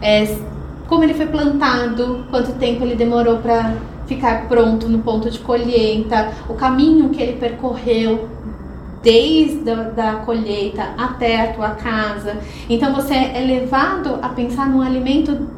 é, 0.00 0.36
como 0.88 1.04
ele 1.04 1.14
foi 1.14 1.26
plantado, 1.26 2.24
quanto 2.30 2.52
tempo 2.52 2.84
ele 2.84 2.94
demorou 2.94 3.38
para 3.38 3.76
ficar 4.06 4.48
pronto 4.48 4.88
no 4.88 5.00
ponto 5.00 5.30
de 5.30 5.38
colheita, 5.38 6.32
o 6.48 6.54
caminho 6.54 7.10
que 7.10 7.22
ele 7.22 7.34
percorreu 7.34 8.28
desde 9.02 9.68
a 9.70 9.82
da 9.82 10.14
colheita 10.16 10.94
até 10.96 11.40
a 11.40 11.52
tua 11.52 11.70
casa. 11.70 12.38
Então 12.68 12.94
você 12.94 13.14
é 13.14 13.44
levado 13.46 14.18
a 14.22 14.28
pensar 14.28 14.68
num 14.68 14.80
alimento 14.80 15.48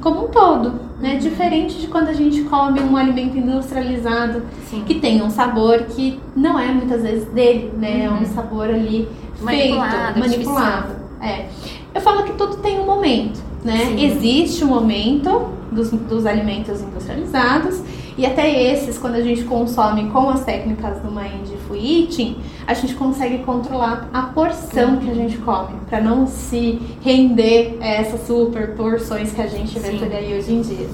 como 0.00 0.24
um 0.24 0.28
todo, 0.28 0.80
né? 1.00 1.14
Uhum. 1.14 1.18
Diferente 1.18 1.80
de 1.80 1.86
quando 1.86 2.08
a 2.08 2.12
gente 2.12 2.42
come 2.42 2.80
um 2.80 2.96
alimento 2.96 3.36
industrializado 3.36 4.42
Sim. 4.68 4.82
que 4.86 4.94
tem 4.94 5.22
um 5.22 5.30
sabor 5.30 5.82
que 5.84 6.18
não 6.34 6.58
é 6.58 6.72
muitas 6.72 7.02
vezes 7.02 7.26
dele, 7.28 7.72
né? 7.76 8.08
Uhum. 8.08 8.16
É 8.16 8.20
um 8.20 8.26
sabor 8.26 8.66
ali 8.66 9.08
manipulado, 9.40 10.14
feito, 10.14 10.18
manipulado. 10.18 10.92
É. 11.20 11.46
Eu 11.94 12.00
falo 12.00 12.24
que 12.24 12.32
tudo 12.32 12.56
tem 12.56 12.80
um 12.80 12.86
momento, 12.86 13.40
né? 13.62 13.86
Sim. 13.86 14.04
Existe 14.04 14.64
um 14.64 14.68
momento 14.68 15.52
dos, 15.70 15.90
dos 15.90 16.26
alimentos 16.26 16.80
industrializados 16.80 17.82
E 18.16 18.24
até 18.24 18.72
esses, 18.72 18.96
quando 18.96 19.16
a 19.16 19.20
gente 19.20 19.42
consome 19.44 20.08
com 20.10 20.30
as 20.30 20.44
técnicas 20.44 21.00
do 21.00 21.10
Mindful 21.10 21.76
Eating, 21.76 22.36
a 22.66 22.74
gente 22.74 22.94
consegue 22.94 23.38
controlar 23.38 24.08
a 24.12 24.22
porção 24.22 24.96
que 24.96 25.10
a 25.10 25.14
gente 25.14 25.38
come, 25.38 25.74
para 25.88 26.00
não 26.00 26.26
se 26.26 26.80
render 27.02 27.78
a 27.80 27.86
essas 27.86 28.26
super 28.26 28.74
porções 28.74 29.32
que 29.32 29.40
a 29.40 29.46
gente 29.46 29.78
vê 29.78 29.90
por 29.92 30.12
aí 30.12 30.36
hoje 30.38 30.52
em 30.52 30.60
dia. 30.60 30.88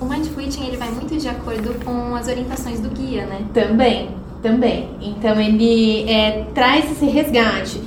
O 0.00 0.04
Mindful 0.04 0.42
Eating 0.42 0.66
ele 0.66 0.76
vai 0.76 0.90
muito 0.90 1.16
de 1.16 1.28
acordo 1.28 1.74
com 1.84 2.14
as 2.14 2.28
orientações 2.28 2.78
do 2.78 2.88
guia, 2.88 3.26
né? 3.26 3.40
Também, 3.52 4.10
também. 4.40 4.90
Então 5.00 5.40
ele 5.40 6.08
é, 6.08 6.44
traz 6.54 6.90
esse 6.92 7.06
resgate 7.06 7.80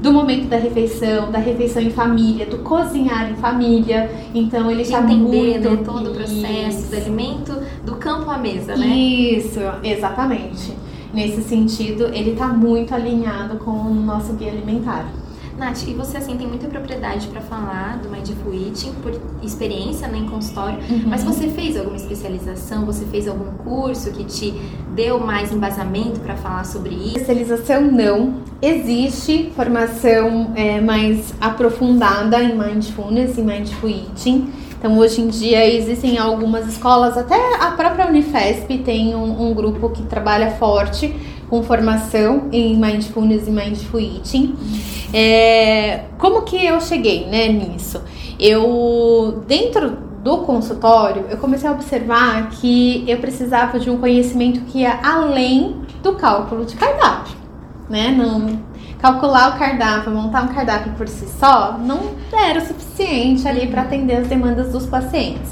do 0.00 0.12
momento 0.12 0.48
da 0.48 0.56
refeição, 0.56 1.30
da 1.30 1.38
refeição 1.38 1.82
em 1.82 1.90
família, 1.90 2.46
do 2.46 2.58
cozinhar 2.58 3.30
em 3.30 3.36
família. 3.36 4.10
Então 4.34 4.70
ele 4.70 4.84
já 4.84 5.02
entender 5.02 5.58
né, 5.58 5.76
todo 5.84 6.10
o 6.10 6.14
processo 6.14 6.88
do 6.88 6.96
alimento 6.96 7.52
do 7.84 7.96
campo 7.96 8.30
à 8.30 8.38
mesa, 8.38 8.74
né? 8.74 8.86
Isso, 8.86 9.60
exatamente. 9.84 10.72
Nesse 11.12 11.42
sentido, 11.42 12.04
ele 12.06 12.32
está 12.32 12.48
muito 12.48 12.94
alinhado 12.94 13.58
com 13.58 13.70
o 13.70 13.94
nosso 13.94 14.32
guia 14.34 14.50
alimentar. 14.50 15.06
Nath, 15.58 15.86
e 15.86 15.92
você 15.92 16.16
assim 16.16 16.36
tem 16.36 16.46
muita 16.46 16.66
propriedade 16.66 17.28
para 17.28 17.40
falar 17.40 17.98
do 17.98 18.08
Mindful 18.08 18.54
Eating 18.54 18.92
por 19.02 19.12
experiência 19.42 20.08
né, 20.08 20.18
em 20.18 20.26
consultório, 20.26 20.78
uhum. 20.78 21.02
mas 21.06 21.22
você 21.22 21.48
fez 21.48 21.76
alguma 21.76 21.96
especialização, 21.96 22.86
você 22.86 23.04
fez 23.04 23.28
algum 23.28 23.52
curso 23.58 24.10
que 24.12 24.24
te 24.24 24.54
deu 24.94 25.20
mais 25.20 25.52
embasamento 25.52 26.20
para 26.20 26.36
falar 26.36 26.64
sobre 26.64 26.94
isso? 26.94 27.18
Especialização 27.18 27.82
não. 27.82 28.36
Existe 28.62 29.52
formação 29.54 30.52
é, 30.56 30.80
mais 30.80 31.34
aprofundada 31.40 32.42
em 32.42 32.56
Mindfulness 32.56 33.36
e 33.36 33.42
Mindful 33.42 33.90
Eating. 33.90 34.50
Então, 34.82 34.98
hoje 34.98 35.20
em 35.20 35.28
dia, 35.28 35.64
existem 35.64 36.18
algumas 36.18 36.66
escolas, 36.66 37.16
até 37.16 37.36
a 37.60 37.70
própria 37.70 38.08
Unifesp 38.08 38.78
tem 38.78 39.14
um, 39.14 39.50
um 39.50 39.54
grupo 39.54 39.90
que 39.90 40.02
trabalha 40.02 40.50
forte 40.56 41.14
com 41.48 41.62
formação 41.62 42.48
em 42.50 42.76
Mindfulness 42.76 43.46
e 43.46 43.52
Mindful 43.52 44.00
Eating. 44.00 44.56
É, 45.14 46.00
como 46.18 46.42
que 46.42 46.66
eu 46.66 46.80
cheguei 46.80 47.26
né, 47.26 47.46
nisso? 47.46 48.02
Eu, 48.40 49.44
dentro 49.46 49.98
do 50.20 50.38
consultório, 50.38 51.26
eu 51.30 51.36
comecei 51.36 51.68
a 51.68 51.72
observar 51.72 52.50
que 52.50 53.04
eu 53.06 53.18
precisava 53.18 53.78
de 53.78 53.88
um 53.88 53.98
conhecimento 53.98 54.62
que 54.62 54.80
ia 54.80 54.98
além 55.00 55.76
do 56.02 56.14
cálculo 56.14 56.64
de 56.64 56.74
cardápio, 56.74 57.36
né? 57.88 58.10
Não, 58.10 58.58
calcular 59.02 59.56
o 59.56 59.58
cardápio, 59.58 60.12
montar 60.12 60.44
um 60.44 60.54
cardápio 60.54 60.92
por 60.92 61.08
si 61.08 61.26
só, 61.26 61.76
não 61.76 62.14
era 62.32 62.60
o 62.60 62.64
suficiente 62.64 63.46
ali 63.48 63.66
para 63.66 63.82
atender 63.82 64.18
as 64.18 64.28
demandas 64.28 64.70
dos 64.70 64.86
pacientes. 64.86 65.50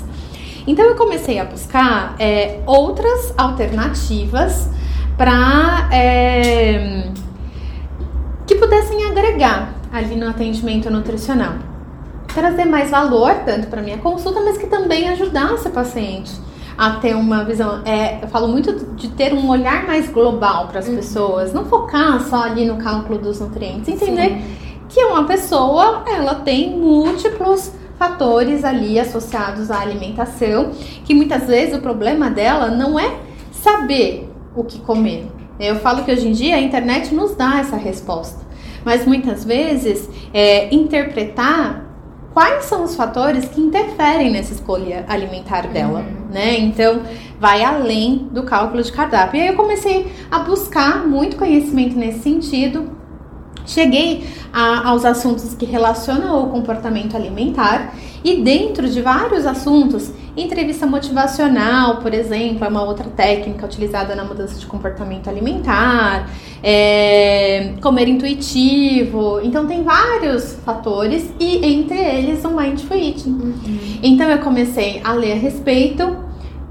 Então 0.69 0.85
eu 0.85 0.95
comecei 0.95 1.41
a 1.41 1.45
buscar 1.45 2.15
é, 2.21 2.61
outras 2.65 3.35
alternativas 3.37 4.71
para 5.17 5.89
é, 5.93 7.09
que 8.47 8.55
pudessem 8.55 9.05
agregar 9.07 9.75
ali 9.93 10.15
no 10.15 10.29
atendimento 10.29 10.89
nutricional. 10.89 11.55
Trazer 12.33 12.67
mais 12.67 12.89
valor, 12.89 13.35
tanto 13.45 13.67
para 13.67 13.83
minha 13.83 13.99
consulta, 13.99 14.41
mas 14.43 14.57
que 14.57 14.69
também 14.69 15.09
ajudasse 15.09 15.67
o 15.67 15.73
paciente 15.73 16.31
a 16.81 16.93
ter 16.93 17.15
uma 17.15 17.45
visão. 17.45 17.83
É, 17.85 18.21
eu 18.23 18.29
falo 18.29 18.49
muito 18.49 18.73
de 18.97 19.11
ter 19.11 19.35
um 19.35 19.51
olhar 19.51 19.87
mais 19.87 20.09
global 20.09 20.67
para 20.69 20.79
as 20.79 20.89
uhum. 20.89 20.97
pessoas, 20.97 21.53
não 21.53 21.67
focar 21.67 22.19
só 22.23 22.45
ali 22.45 22.65
no 22.65 22.79
cálculo 22.79 23.19
dos 23.19 23.39
nutrientes, 23.39 23.87
entender 23.87 24.31
Sim. 24.31 24.43
que 24.89 25.05
uma 25.05 25.25
pessoa 25.25 26.03
ela 26.07 26.37
tem 26.37 26.71
múltiplos 26.71 27.71
fatores 27.99 28.65
ali 28.65 28.99
associados 28.99 29.71
à 29.71 29.79
alimentação, 29.79 30.71
que 31.05 31.15
muitas 31.15 31.47
vezes 31.47 31.77
o 31.77 31.83
problema 31.83 32.31
dela 32.31 32.71
não 32.71 32.99
é 32.99 33.15
saber 33.53 34.33
o 34.57 34.65
que 34.65 34.79
comer. 34.81 35.27
Eu 35.59 35.77
falo 35.81 36.03
que 36.03 36.11
hoje 36.11 36.29
em 36.29 36.33
dia 36.33 36.57
a 36.57 36.61
internet 36.63 37.15
nos 37.15 37.35
dá 37.35 37.59
essa 37.59 37.77
resposta, 37.77 38.41
mas 38.87 39.05
muitas 39.05 39.45
vezes 39.45 40.09
é, 40.33 40.75
interpretar 40.75 41.90
quais 42.33 42.65
são 42.65 42.85
os 42.85 42.95
fatores 42.95 43.47
que 43.47 43.61
interferem 43.61 44.31
nessa 44.31 44.53
escolha 44.53 45.05
alimentar 45.09 45.67
dela, 45.69 46.01
uhum. 46.01 46.33
né? 46.33 46.59
Então, 46.59 47.03
vai 47.39 47.63
além 47.63 48.29
do 48.31 48.43
cálculo 48.45 48.83
de 48.83 48.93
cardápio. 48.93 49.39
E 49.39 49.43
aí 49.43 49.49
eu 49.49 49.57
comecei 49.57 50.13
a 50.31 50.41
buscar 50.41 51.07
muito 51.07 51.37
conhecimento 51.37 51.97
nesse 51.97 52.21
sentido 52.21 53.01
Cheguei 53.71 54.27
a, 54.53 54.89
aos 54.89 55.05
assuntos 55.05 55.55
que 55.55 55.65
relacionam 55.65 56.45
o 56.45 56.51
comportamento 56.51 57.17
alimentar 57.17 57.95
e 58.25 58.43
dentro 58.43 58.89
de 58.89 59.01
vários 59.01 59.47
assuntos, 59.47 60.11
entrevista 60.37 60.87
motivacional, 60.87 61.97
por 61.99 62.15
exemplo, 62.15 62.65
é 62.65 62.69
uma 62.69 62.83
outra 62.83 63.09
técnica 63.09 63.67
utilizada 63.67 64.15
na 64.15 64.25
mudança 64.25 64.59
de 64.59 64.67
comportamento 64.67 65.29
alimentar, 65.29 66.31
é, 66.63 67.75
comer 67.81 68.09
intuitivo. 68.09 69.41
Então 69.43 69.67
tem 69.67 69.83
vários 69.83 70.55
fatores 70.65 71.33
e 71.39 71.65
entre 71.67 71.99
eles 71.99 72.45
o 72.45 72.51
mindful 72.51 72.97
eating. 72.97 73.31
Uhum. 73.31 73.99
Então 74.03 74.29
eu 74.29 74.39
comecei 74.39 75.01
a 75.03 75.13
ler 75.13 75.33
a 75.33 75.37
respeito 75.37 76.31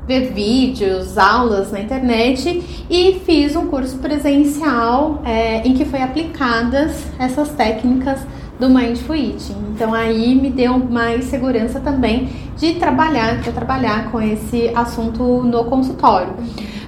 ver 0.10 0.34
vídeos, 0.34 1.20
aulas 1.20 1.72
na 1.72 1.82
internet 1.82 2.64
e 2.90 3.22
fiz 3.24 3.56
um 3.56 3.68
curso 3.68 4.00
presencial 4.00 5.22
é, 5.24 5.68
em 5.68 5.76
que 5.76 5.86
foi 5.86 6.02
aplicadas 6.02 7.06
essas 7.20 7.50
técnicas 7.50 8.20
do 8.60 8.70
Mindful 8.70 9.16
Eating. 9.16 9.56
Então 9.74 9.94
aí 9.94 10.36
me 10.36 10.50
deu 10.50 10.78
mais 10.78 11.26
segurança 11.26 11.80
também 11.80 12.30
de 12.58 12.76
trabalhar, 12.76 13.40
de 13.40 13.52
trabalhar 13.52 14.12
com 14.12 14.22
esse 14.22 14.70
assunto 14.76 15.24
no 15.44 15.64
consultório. 15.66 16.34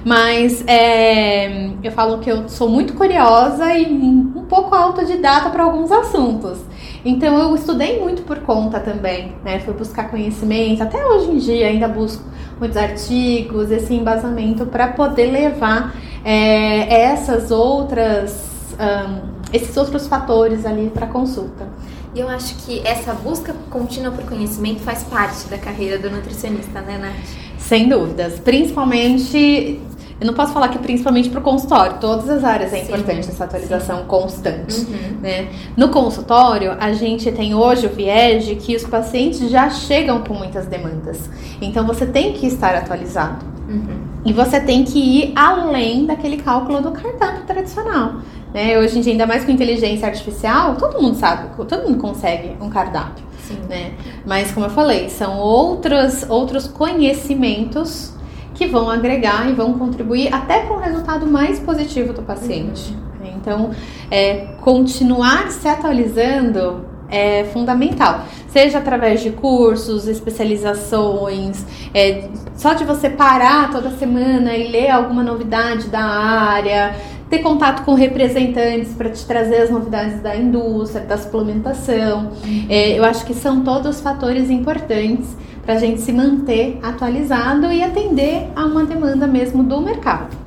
Mas 0.03 0.63
é, 0.67 1.69
eu 1.81 1.91
falo 1.91 2.19
que 2.19 2.29
eu 2.29 2.49
sou 2.49 2.67
muito 2.67 2.93
curiosa 2.93 3.73
e 3.73 3.85
um 3.85 4.45
pouco 4.49 4.75
autodidata 4.75 5.49
para 5.49 5.63
alguns 5.63 5.91
assuntos. 5.91 6.59
Então 7.05 7.39
eu 7.39 7.55
estudei 7.55 7.99
muito 7.99 8.23
por 8.23 8.39
conta 8.39 8.79
também, 8.79 9.33
né? 9.43 9.59
Fui 9.59 9.73
buscar 9.73 10.09
conhecimento, 10.09 10.83
até 10.83 11.03
hoje 11.05 11.31
em 11.31 11.37
dia 11.37 11.67
ainda 11.67 11.87
busco 11.87 12.23
muitos 12.59 12.77
artigos, 12.77 13.71
esse 13.71 13.93
embasamento 13.93 14.67
para 14.67 14.89
poder 14.89 15.31
levar 15.31 15.95
é, 16.23 17.01
essas 17.05 17.49
outras, 17.49 18.75
um, 18.79 19.40
esses 19.51 19.75
outros 19.77 20.07
fatores 20.07 20.65
ali 20.65 20.89
para 20.89 21.07
consulta. 21.07 21.67
E 22.13 22.19
eu 22.19 22.27
acho 22.27 22.55
que 22.65 22.85
essa 22.85 23.13
busca 23.13 23.55
contínua 23.69 24.11
por 24.11 24.25
conhecimento 24.25 24.81
faz 24.81 25.03
parte 25.03 25.47
da 25.47 25.57
carreira 25.57 25.97
do 25.97 26.09
nutricionista, 26.09 26.81
né, 26.81 26.97
Nath? 26.97 27.59
Sem 27.59 27.87
dúvidas. 27.87 28.39
Principalmente 28.39 29.79
eu 30.21 30.27
não 30.27 30.35
posso 30.35 30.53
falar 30.53 30.69
que 30.69 30.77
principalmente 30.77 31.29
para 31.31 31.39
o 31.39 31.43
consultório, 31.43 31.97
todas 31.99 32.29
as 32.29 32.43
áreas 32.43 32.71
é 32.71 32.83
importante 32.83 33.25
sim, 33.25 33.31
essa 33.31 33.45
atualização 33.45 34.01
sim. 34.01 34.05
constante. 34.05 34.81
Uhum. 34.81 35.19
Né? 35.19 35.47
No 35.75 35.89
consultório, 35.89 36.77
a 36.79 36.93
gente 36.93 37.31
tem 37.31 37.55
hoje 37.55 37.87
o 37.87 37.89
viés 37.89 38.45
de 38.45 38.53
que 38.53 38.75
os 38.75 38.83
pacientes 38.83 39.49
já 39.49 39.67
chegam 39.71 40.21
com 40.21 40.35
muitas 40.35 40.67
demandas. 40.67 41.27
Então 41.59 41.87
você 41.87 42.05
tem 42.05 42.33
que 42.33 42.45
estar 42.45 42.75
atualizado. 42.75 43.43
Uhum. 43.67 43.99
E 44.23 44.31
você 44.31 44.59
tem 44.59 44.83
que 44.83 44.99
ir 44.99 45.33
além 45.35 46.05
daquele 46.05 46.37
cálculo 46.37 46.83
do 46.83 46.91
cardápio 46.91 47.43
tradicional. 47.47 48.17
Né? 48.53 48.77
Hoje 48.77 48.99
em 48.99 49.01
dia, 49.01 49.13
ainda 49.13 49.25
mais 49.25 49.45
com 49.45 49.51
inteligência 49.51 50.07
artificial, 50.07 50.75
todo 50.75 51.01
mundo 51.01 51.15
sabe, 51.15 51.49
todo 51.67 51.87
mundo 51.87 51.99
consegue 51.99 52.55
um 52.61 52.69
cardápio. 52.69 53.23
Né? 53.67 53.93
Mas 54.25 54.51
como 54.51 54.65
eu 54.65 54.69
falei, 54.69 55.09
são 55.09 55.37
outros, 55.37 56.29
outros 56.29 56.67
conhecimentos 56.67 58.13
que 58.53 58.65
vão 58.65 58.89
agregar 58.89 59.49
e 59.49 59.53
vão 59.53 59.73
contribuir 59.73 60.33
até 60.33 60.59
para 60.59 60.75
um 60.75 60.79
resultado 60.79 61.25
mais 61.25 61.59
positivo 61.59 62.13
do 62.13 62.21
paciente. 62.21 62.93
Uhum. 62.93 63.27
Então, 63.35 63.71
é, 64.09 64.47
continuar 64.61 65.51
se 65.51 65.67
atualizando 65.67 66.85
é 67.11 67.43
fundamental, 67.43 68.21
seja 68.47 68.77
através 68.77 69.21
de 69.21 69.31
cursos, 69.31 70.07
especializações, 70.07 71.65
é, 71.93 72.29
só 72.55 72.73
de 72.73 72.85
você 72.85 73.09
parar 73.09 73.69
toda 73.69 73.91
semana 73.91 74.55
e 74.55 74.69
ler 74.69 74.89
alguma 74.89 75.21
novidade 75.21 75.89
da 75.89 76.01
área, 76.01 76.95
ter 77.31 77.39
contato 77.39 77.85
com 77.85 77.93
representantes 77.93 78.93
para 78.93 79.09
te 79.09 79.25
trazer 79.25 79.61
as 79.61 79.69
novidades 79.69 80.19
da 80.19 80.35
indústria, 80.35 81.05
da 81.05 81.17
suplementação. 81.17 82.33
É, 82.69 82.99
eu 82.99 83.05
acho 83.05 83.25
que 83.25 83.33
são 83.33 83.63
todos 83.63 84.01
fatores 84.01 84.49
importantes 84.49 85.29
para 85.63 85.75
a 85.75 85.77
gente 85.77 86.01
se 86.01 86.11
manter 86.11 86.77
atualizado 86.83 87.71
e 87.71 87.81
atender 87.81 88.49
a 88.53 88.65
uma 88.65 88.83
demanda 88.83 89.27
mesmo 89.27 89.63
do 89.63 89.79
mercado. 89.79 90.41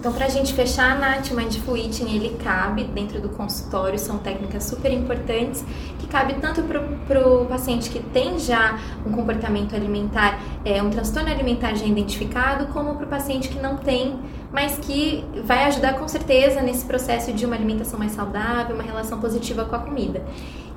Então, 0.00 0.12
para 0.12 0.26
a 0.26 0.28
gente 0.28 0.52
fechar, 0.52 0.98
Nath, 0.98 1.30
o 1.30 1.34
Mindful 1.34 1.76
ele 1.78 2.36
cabe 2.42 2.84
dentro 2.84 3.20
do 3.20 3.30
consultório, 3.30 3.98
são 3.98 4.18
técnicas 4.18 4.64
super 4.64 4.92
importantes, 4.92 5.64
que 5.98 6.06
cabe 6.06 6.34
tanto 6.34 6.62
para 6.62 7.26
o 7.26 7.46
paciente 7.46 7.88
que 7.88 8.00
tem 8.00 8.38
já 8.38 8.78
um 9.06 9.12
comportamento 9.12 9.74
alimentar, 9.74 10.38
é, 10.62 10.82
um 10.82 10.90
transtorno 10.90 11.30
alimentar 11.30 11.74
já 11.74 11.86
identificado, 11.86 12.66
como 12.66 12.96
para 12.96 13.06
o 13.06 13.08
paciente 13.08 13.48
que 13.48 13.58
não 13.58 13.78
tem, 13.78 14.18
mas 14.54 14.78
que 14.78 15.24
vai 15.44 15.64
ajudar 15.64 15.94
com 15.94 16.06
certeza 16.06 16.62
nesse 16.62 16.84
processo 16.84 17.32
de 17.32 17.44
uma 17.44 17.56
alimentação 17.56 17.98
mais 17.98 18.12
saudável, 18.12 18.76
uma 18.76 18.84
relação 18.84 19.18
positiva 19.20 19.64
com 19.64 19.74
a 19.74 19.80
comida. 19.80 20.22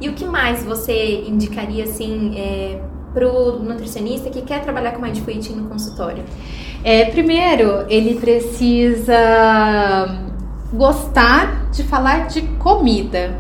E 0.01 0.09
o 0.09 0.13
que 0.13 0.25
mais 0.25 0.63
você 0.63 1.21
indicaria, 1.27 1.83
assim, 1.83 2.33
é, 2.35 2.81
para 3.13 3.31
o 3.31 3.59
nutricionista 3.59 4.31
que 4.31 4.41
quer 4.41 4.63
trabalhar 4.63 4.93
com 4.93 5.01
Mindful 5.01 5.31
Eating 5.31 5.53
no 5.53 5.69
consultório? 5.69 6.23
É, 6.83 7.05
primeiro, 7.05 7.85
ele 7.87 8.15
precisa 8.15 9.15
gostar 10.73 11.69
de 11.69 11.83
falar 11.83 12.27
de 12.27 12.41
comida 12.57 13.39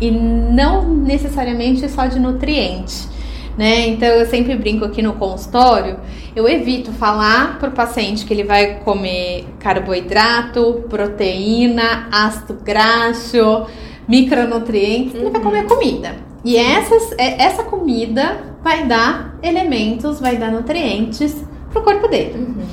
e 0.00 0.10
não 0.10 0.84
necessariamente 0.96 1.88
só 1.88 2.06
de 2.06 2.18
nutriente. 2.18 3.15
Né? 3.56 3.88
Então 3.88 4.08
eu 4.08 4.26
sempre 4.26 4.54
brinco 4.54 4.84
aqui 4.84 5.00
no 5.00 5.14
consultório, 5.14 5.98
eu 6.34 6.46
evito 6.46 6.92
falar 6.92 7.58
para 7.58 7.70
o 7.70 7.72
paciente 7.72 8.26
que 8.26 8.34
ele 8.34 8.44
vai 8.44 8.80
comer 8.80 9.46
carboidrato, 9.58 10.84
proteína, 10.90 12.06
ácido 12.12 12.58
graxo, 12.62 13.66
micronutrientes, 14.06 15.14
uhum. 15.14 15.20
ele 15.20 15.30
vai 15.30 15.40
comer 15.40 15.64
comida. 15.64 16.16
E 16.44 16.56
essas, 16.56 17.12
é, 17.12 17.42
essa 17.42 17.62
comida 17.62 18.56
vai 18.62 18.86
dar 18.86 19.38
elementos, 19.42 20.20
vai 20.20 20.36
dar 20.36 20.52
nutrientes 20.52 21.34
para 21.70 21.80
o 21.80 21.82
corpo 21.82 22.08
dele. 22.08 22.34
Uhum. 22.34 22.66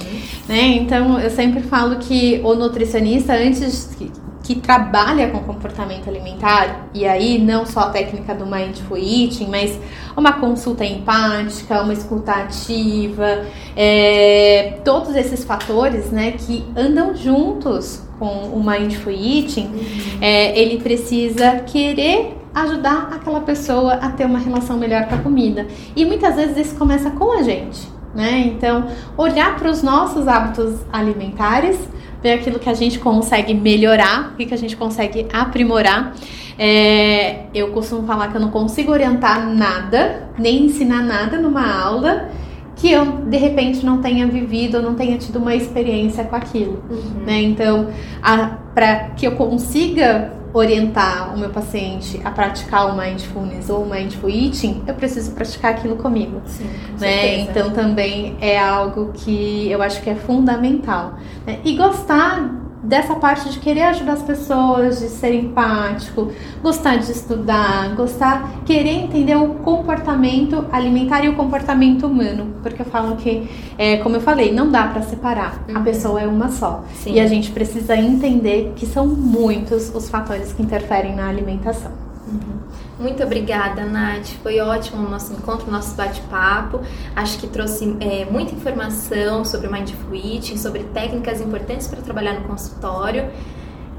Né? 0.50 0.62
Então 0.76 1.18
eu 1.18 1.30
sempre 1.30 1.62
falo 1.62 1.96
que 1.96 2.42
o 2.44 2.54
nutricionista, 2.56 3.34
antes 3.34 3.96
que 4.44 4.56
trabalha 4.56 5.30
com 5.30 5.40
comportamento 5.40 6.10
alimentar, 6.10 6.90
e 6.94 7.08
aí 7.08 7.40
não 7.40 7.66
só 7.66 7.82
a 7.82 7.90
técnica 7.90 8.36
do 8.36 8.46
Mindful 8.46 8.98
Eating, 8.98 9.48
mas 9.50 9.80
uma 10.16 10.34
consulta 10.34 10.86
empática, 10.86 11.82
uma 11.82 11.94
escuta 11.94 12.32
ativa, 12.32 13.46
é, 13.76 14.80
todos 14.84 15.16
esses 15.16 15.44
fatores 15.44 16.12
né, 16.12 16.34
que 16.34 16.64
andam 16.76 17.16
juntos 17.16 18.04
com 18.20 18.26
o 18.26 18.64
Mindful 18.64 19.12
Eating, 19.12 19.66
uhum. 19.66 20.18
é, 20.22 20.58
ele 20.60 20.82
precisa 20.82 21.60
querer 21.62 22.38
ajudar 22.54 23.10
aquela 23.12 23.42
pessoa 23.42 23.94
a 23.94 24.10
ter 24.10 24.26
uma 24.26 24.40
relação 24.40 24.78
melhor 24.78 25.08
com 25.08 25.16
a 25.16 25.18
comida. 25.18 25.68
E 25.96 26.06
muitas 26.06 26.36
vezes 26.36 26.68
isso 26.68 26.76
começa 26.76 27.10
com 27.10 27.32
a 27.32 27.42
gente. 27.42 27.92
Né? 28.14 28.44
Então, 28.46 28.86
olhar 29.18 29.56
para 29.56 29.72
os 29.72 29.82
nossos 29.82 30.28
hábitos 30.28 30.76
alimentares 30.92 31.80
ver 32.24 32.34
aquilo 32.34 32.58
que 32.58 32.70
a 32.70 32.74
gente 32.74 32.98
consegue 33.00 33.54
melhorar, 33.54 34.32
o 34.32 34.38
que, 34.38 34.46
que 34.46 34.54
a 34.54 34.58
gente 34.58 34.78
consegue 34.78 35.28
aprimorar. 35.34 36.14
É, 36.58 37.46
eu 37.54 37.72
costumo 37.72 38.06
falar 38.06 38.30
que 38.30 38.38
eu 38.38 38.42
não 38.42 38.52
consigo 38.52 38.92
orientar 38.92 39.48
nada, 39.48 40.30
nem 40.38 40.66
ensinar 40.66 41.02
nada 41.02 41.38
numa 41.38 41.82
aula 41.82 42.30
que 42.76 42.92
eu 42.92 43.06
de 43.06 43.38
repente 43.38 43.86
não 43.86 44.02
tenha 44.02 44.28
vivido 44.28 44.78
ou 44.78 44.84
não 44.84 44.96
tenha 44.96 45.18
tido 45.18 45.38
uma 45.38 45.56
experiência 45.56 46.24
com 46.24 46.36
aquilo, 46.36 46.84
uhum. 46.90 47.24
né? 47.26 47.42
Então, 47.42 47.88
para 48.74 49.10
que 49.16 49.26
eu 49.26 49.34
consiga 49.34 50.34
orientar 50.54 51.34
o 51.34 51.40
meu 51.40 51.50
paciente 51.50 52.22
a 52.24 52.30
praticar 52.30 52.94
o 52.94 52.98
mindfulness 52.98 53.70
ou 53.70 53.84
o 53.84 53.90
mindful 53.90 54.30
eating, 54.30 54.84
eu 54.86 54.94
preciso 54.94 55.32
praticar 55.32 55.72
aquilo 55.72 55.96
comigo. 55.96 56.42
Sim, 56.46 56.70
com 56.94 57.00
né? 57.00 57.40
Então 57.40 57.72
também 57.72 58.38
é 58.40 58.60
algo 58.60 59.12
que 59.14 59.70
eu 59.72 59.82
acho 59.82 60.02
que 60.02 60.10
é 60.10 60.16
fundamental. 60.16 61.16
Né? 61.46 61.60
E 61.64 61.76
gostar 61.76 62.63
dessa 62.84 63.16
parte 63.16 63.50
de 63.50 63.60
querer 63.60 63.84
ajudar 63.84 64.14
as 64.14 64.24
pessoas, 64.24 65.00
de 65.00 65.08
ser 65.08 65.34
empático, 65.34 66.32
gostar 66.62 66.98
de 66.98 67.12
estudar, 67.12 67.96
gostar, 67.96 68.64
querer 68.66 68.92
entender 68.92 69.36
o 69.36 69.56
comportamento 69.56 70.66
alimentar 70.72 71.24
e 71.24 71.30
o 71.30 71.36
comportamento 71.36 72.06
humano, 72.06 72.56
porque 72.62 72.82
eu 72.82 72.86
falo 72.86 73.16
que, 73.16 73.50
é, 73.78 73.98
como 73.98 74.18
eu 74.18 74.22
falei, 74.22 74.54
não 74.54 74.70
dá 74.70 74.88
para 74.88 75.02
separar. 75.02 75.64
Uhum. 75.70 75.78
A 75.78 75.80
pessoa 75.82 76.22
é 76.22 76.28
uma 76.28 76.50
só 76.50 76.84
Sim. 76.96 77.14
e 77.14 77.20
a 77.20 77.28
gente 77.28 77.52
precisa 77.52 77.96
entender 77.96 78.74
que 78.76 78.86
são 78.86 79.08
muitos 79.08 79.94
os 79.96 80.10
fatores 80.10 80.52
que 80.52 80.62
interferem 80.62 81.16
na 81.16 81.30
alimentação. 81.30 81.92
Muito 83.04 83.22
obrigada, 83.22 83.84
Nath. 83.84 84.28
Foi 84.42 84.62
ótimo 84.62 85.06
o 85.06 85.10
nosso 85.10 85.34
encontro, 85.34 85.68
o 85.68 85.72
nosso 85.72 85.94
bate-papo. 85.94 86.80
Acho 87.14 87.38
que 87.38 87.48
trouxe 87.48 87.98
é, 88.00 88.24
muita 88.24 88.56
informação 88.56 89.44
sobre 89.44 89.68
Mindful 89.68 90.16
Eating, 90.16 90.56
sobre 90.56 90.86
técnicas 90.86 91.42
importantes 91.42 91.86
para 91.86 92.02
trabalhar 92.02 92.40
no 92.40 92.48
consultório. 92.48 93.30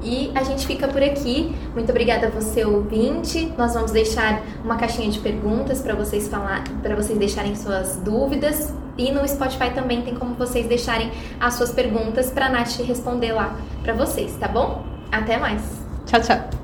E 0.01 0.31
a 0.33 0.43
gente 0.43 0.65
fica 0.65 0.87
por 0.87 1.03
aqui. 1.03 1.55
Muito 1.75 1.91
obrigada 1.91 2.25
a 2.25 2.29
você, 2.31 2.65
ouvinte. 2.65 3.53
Nós 3.55 3.75
vamos 3.75 3.91
deixar 3.91 4.41
uma 4.63 4.75
caixinha 4.75 5.11
de 5.11 5.19
perguntas 5.19 5.83
para 5.83 5.93
vocês 5.93 6.27
falar, 6.27 6.63
para 6.81 6.95
vocês 6.95 7.19
deixarem 7.19 7.55
suas 7.55 7.97
dúvidas. 7.97 8.73
E 8.97 9.11
no 9.11 9.27
Spotify 9.27 9.69
também 9.69 10.01
tem 10.01 10.15
como 10.15 10.33
vocês 10.33 10.65
deixarem 10.65 11.11
as 11.39 11.53
suas 11.53 11.71
perguntas 11.71 12.31
para 12.31 12.47
a 12.47 12.49
Nath 12.49 12.79
responder 12.79 13.33
lá 13.33 13.55
para 13.83 13.93
vocês, 13.93 14.35
tá 14.39 14.47
bom? 14.47 14.83
Até 15.11 15.37
mais. 15.37 15.61
Tchau, 16.07 16.21
tchau. 16.21 16.55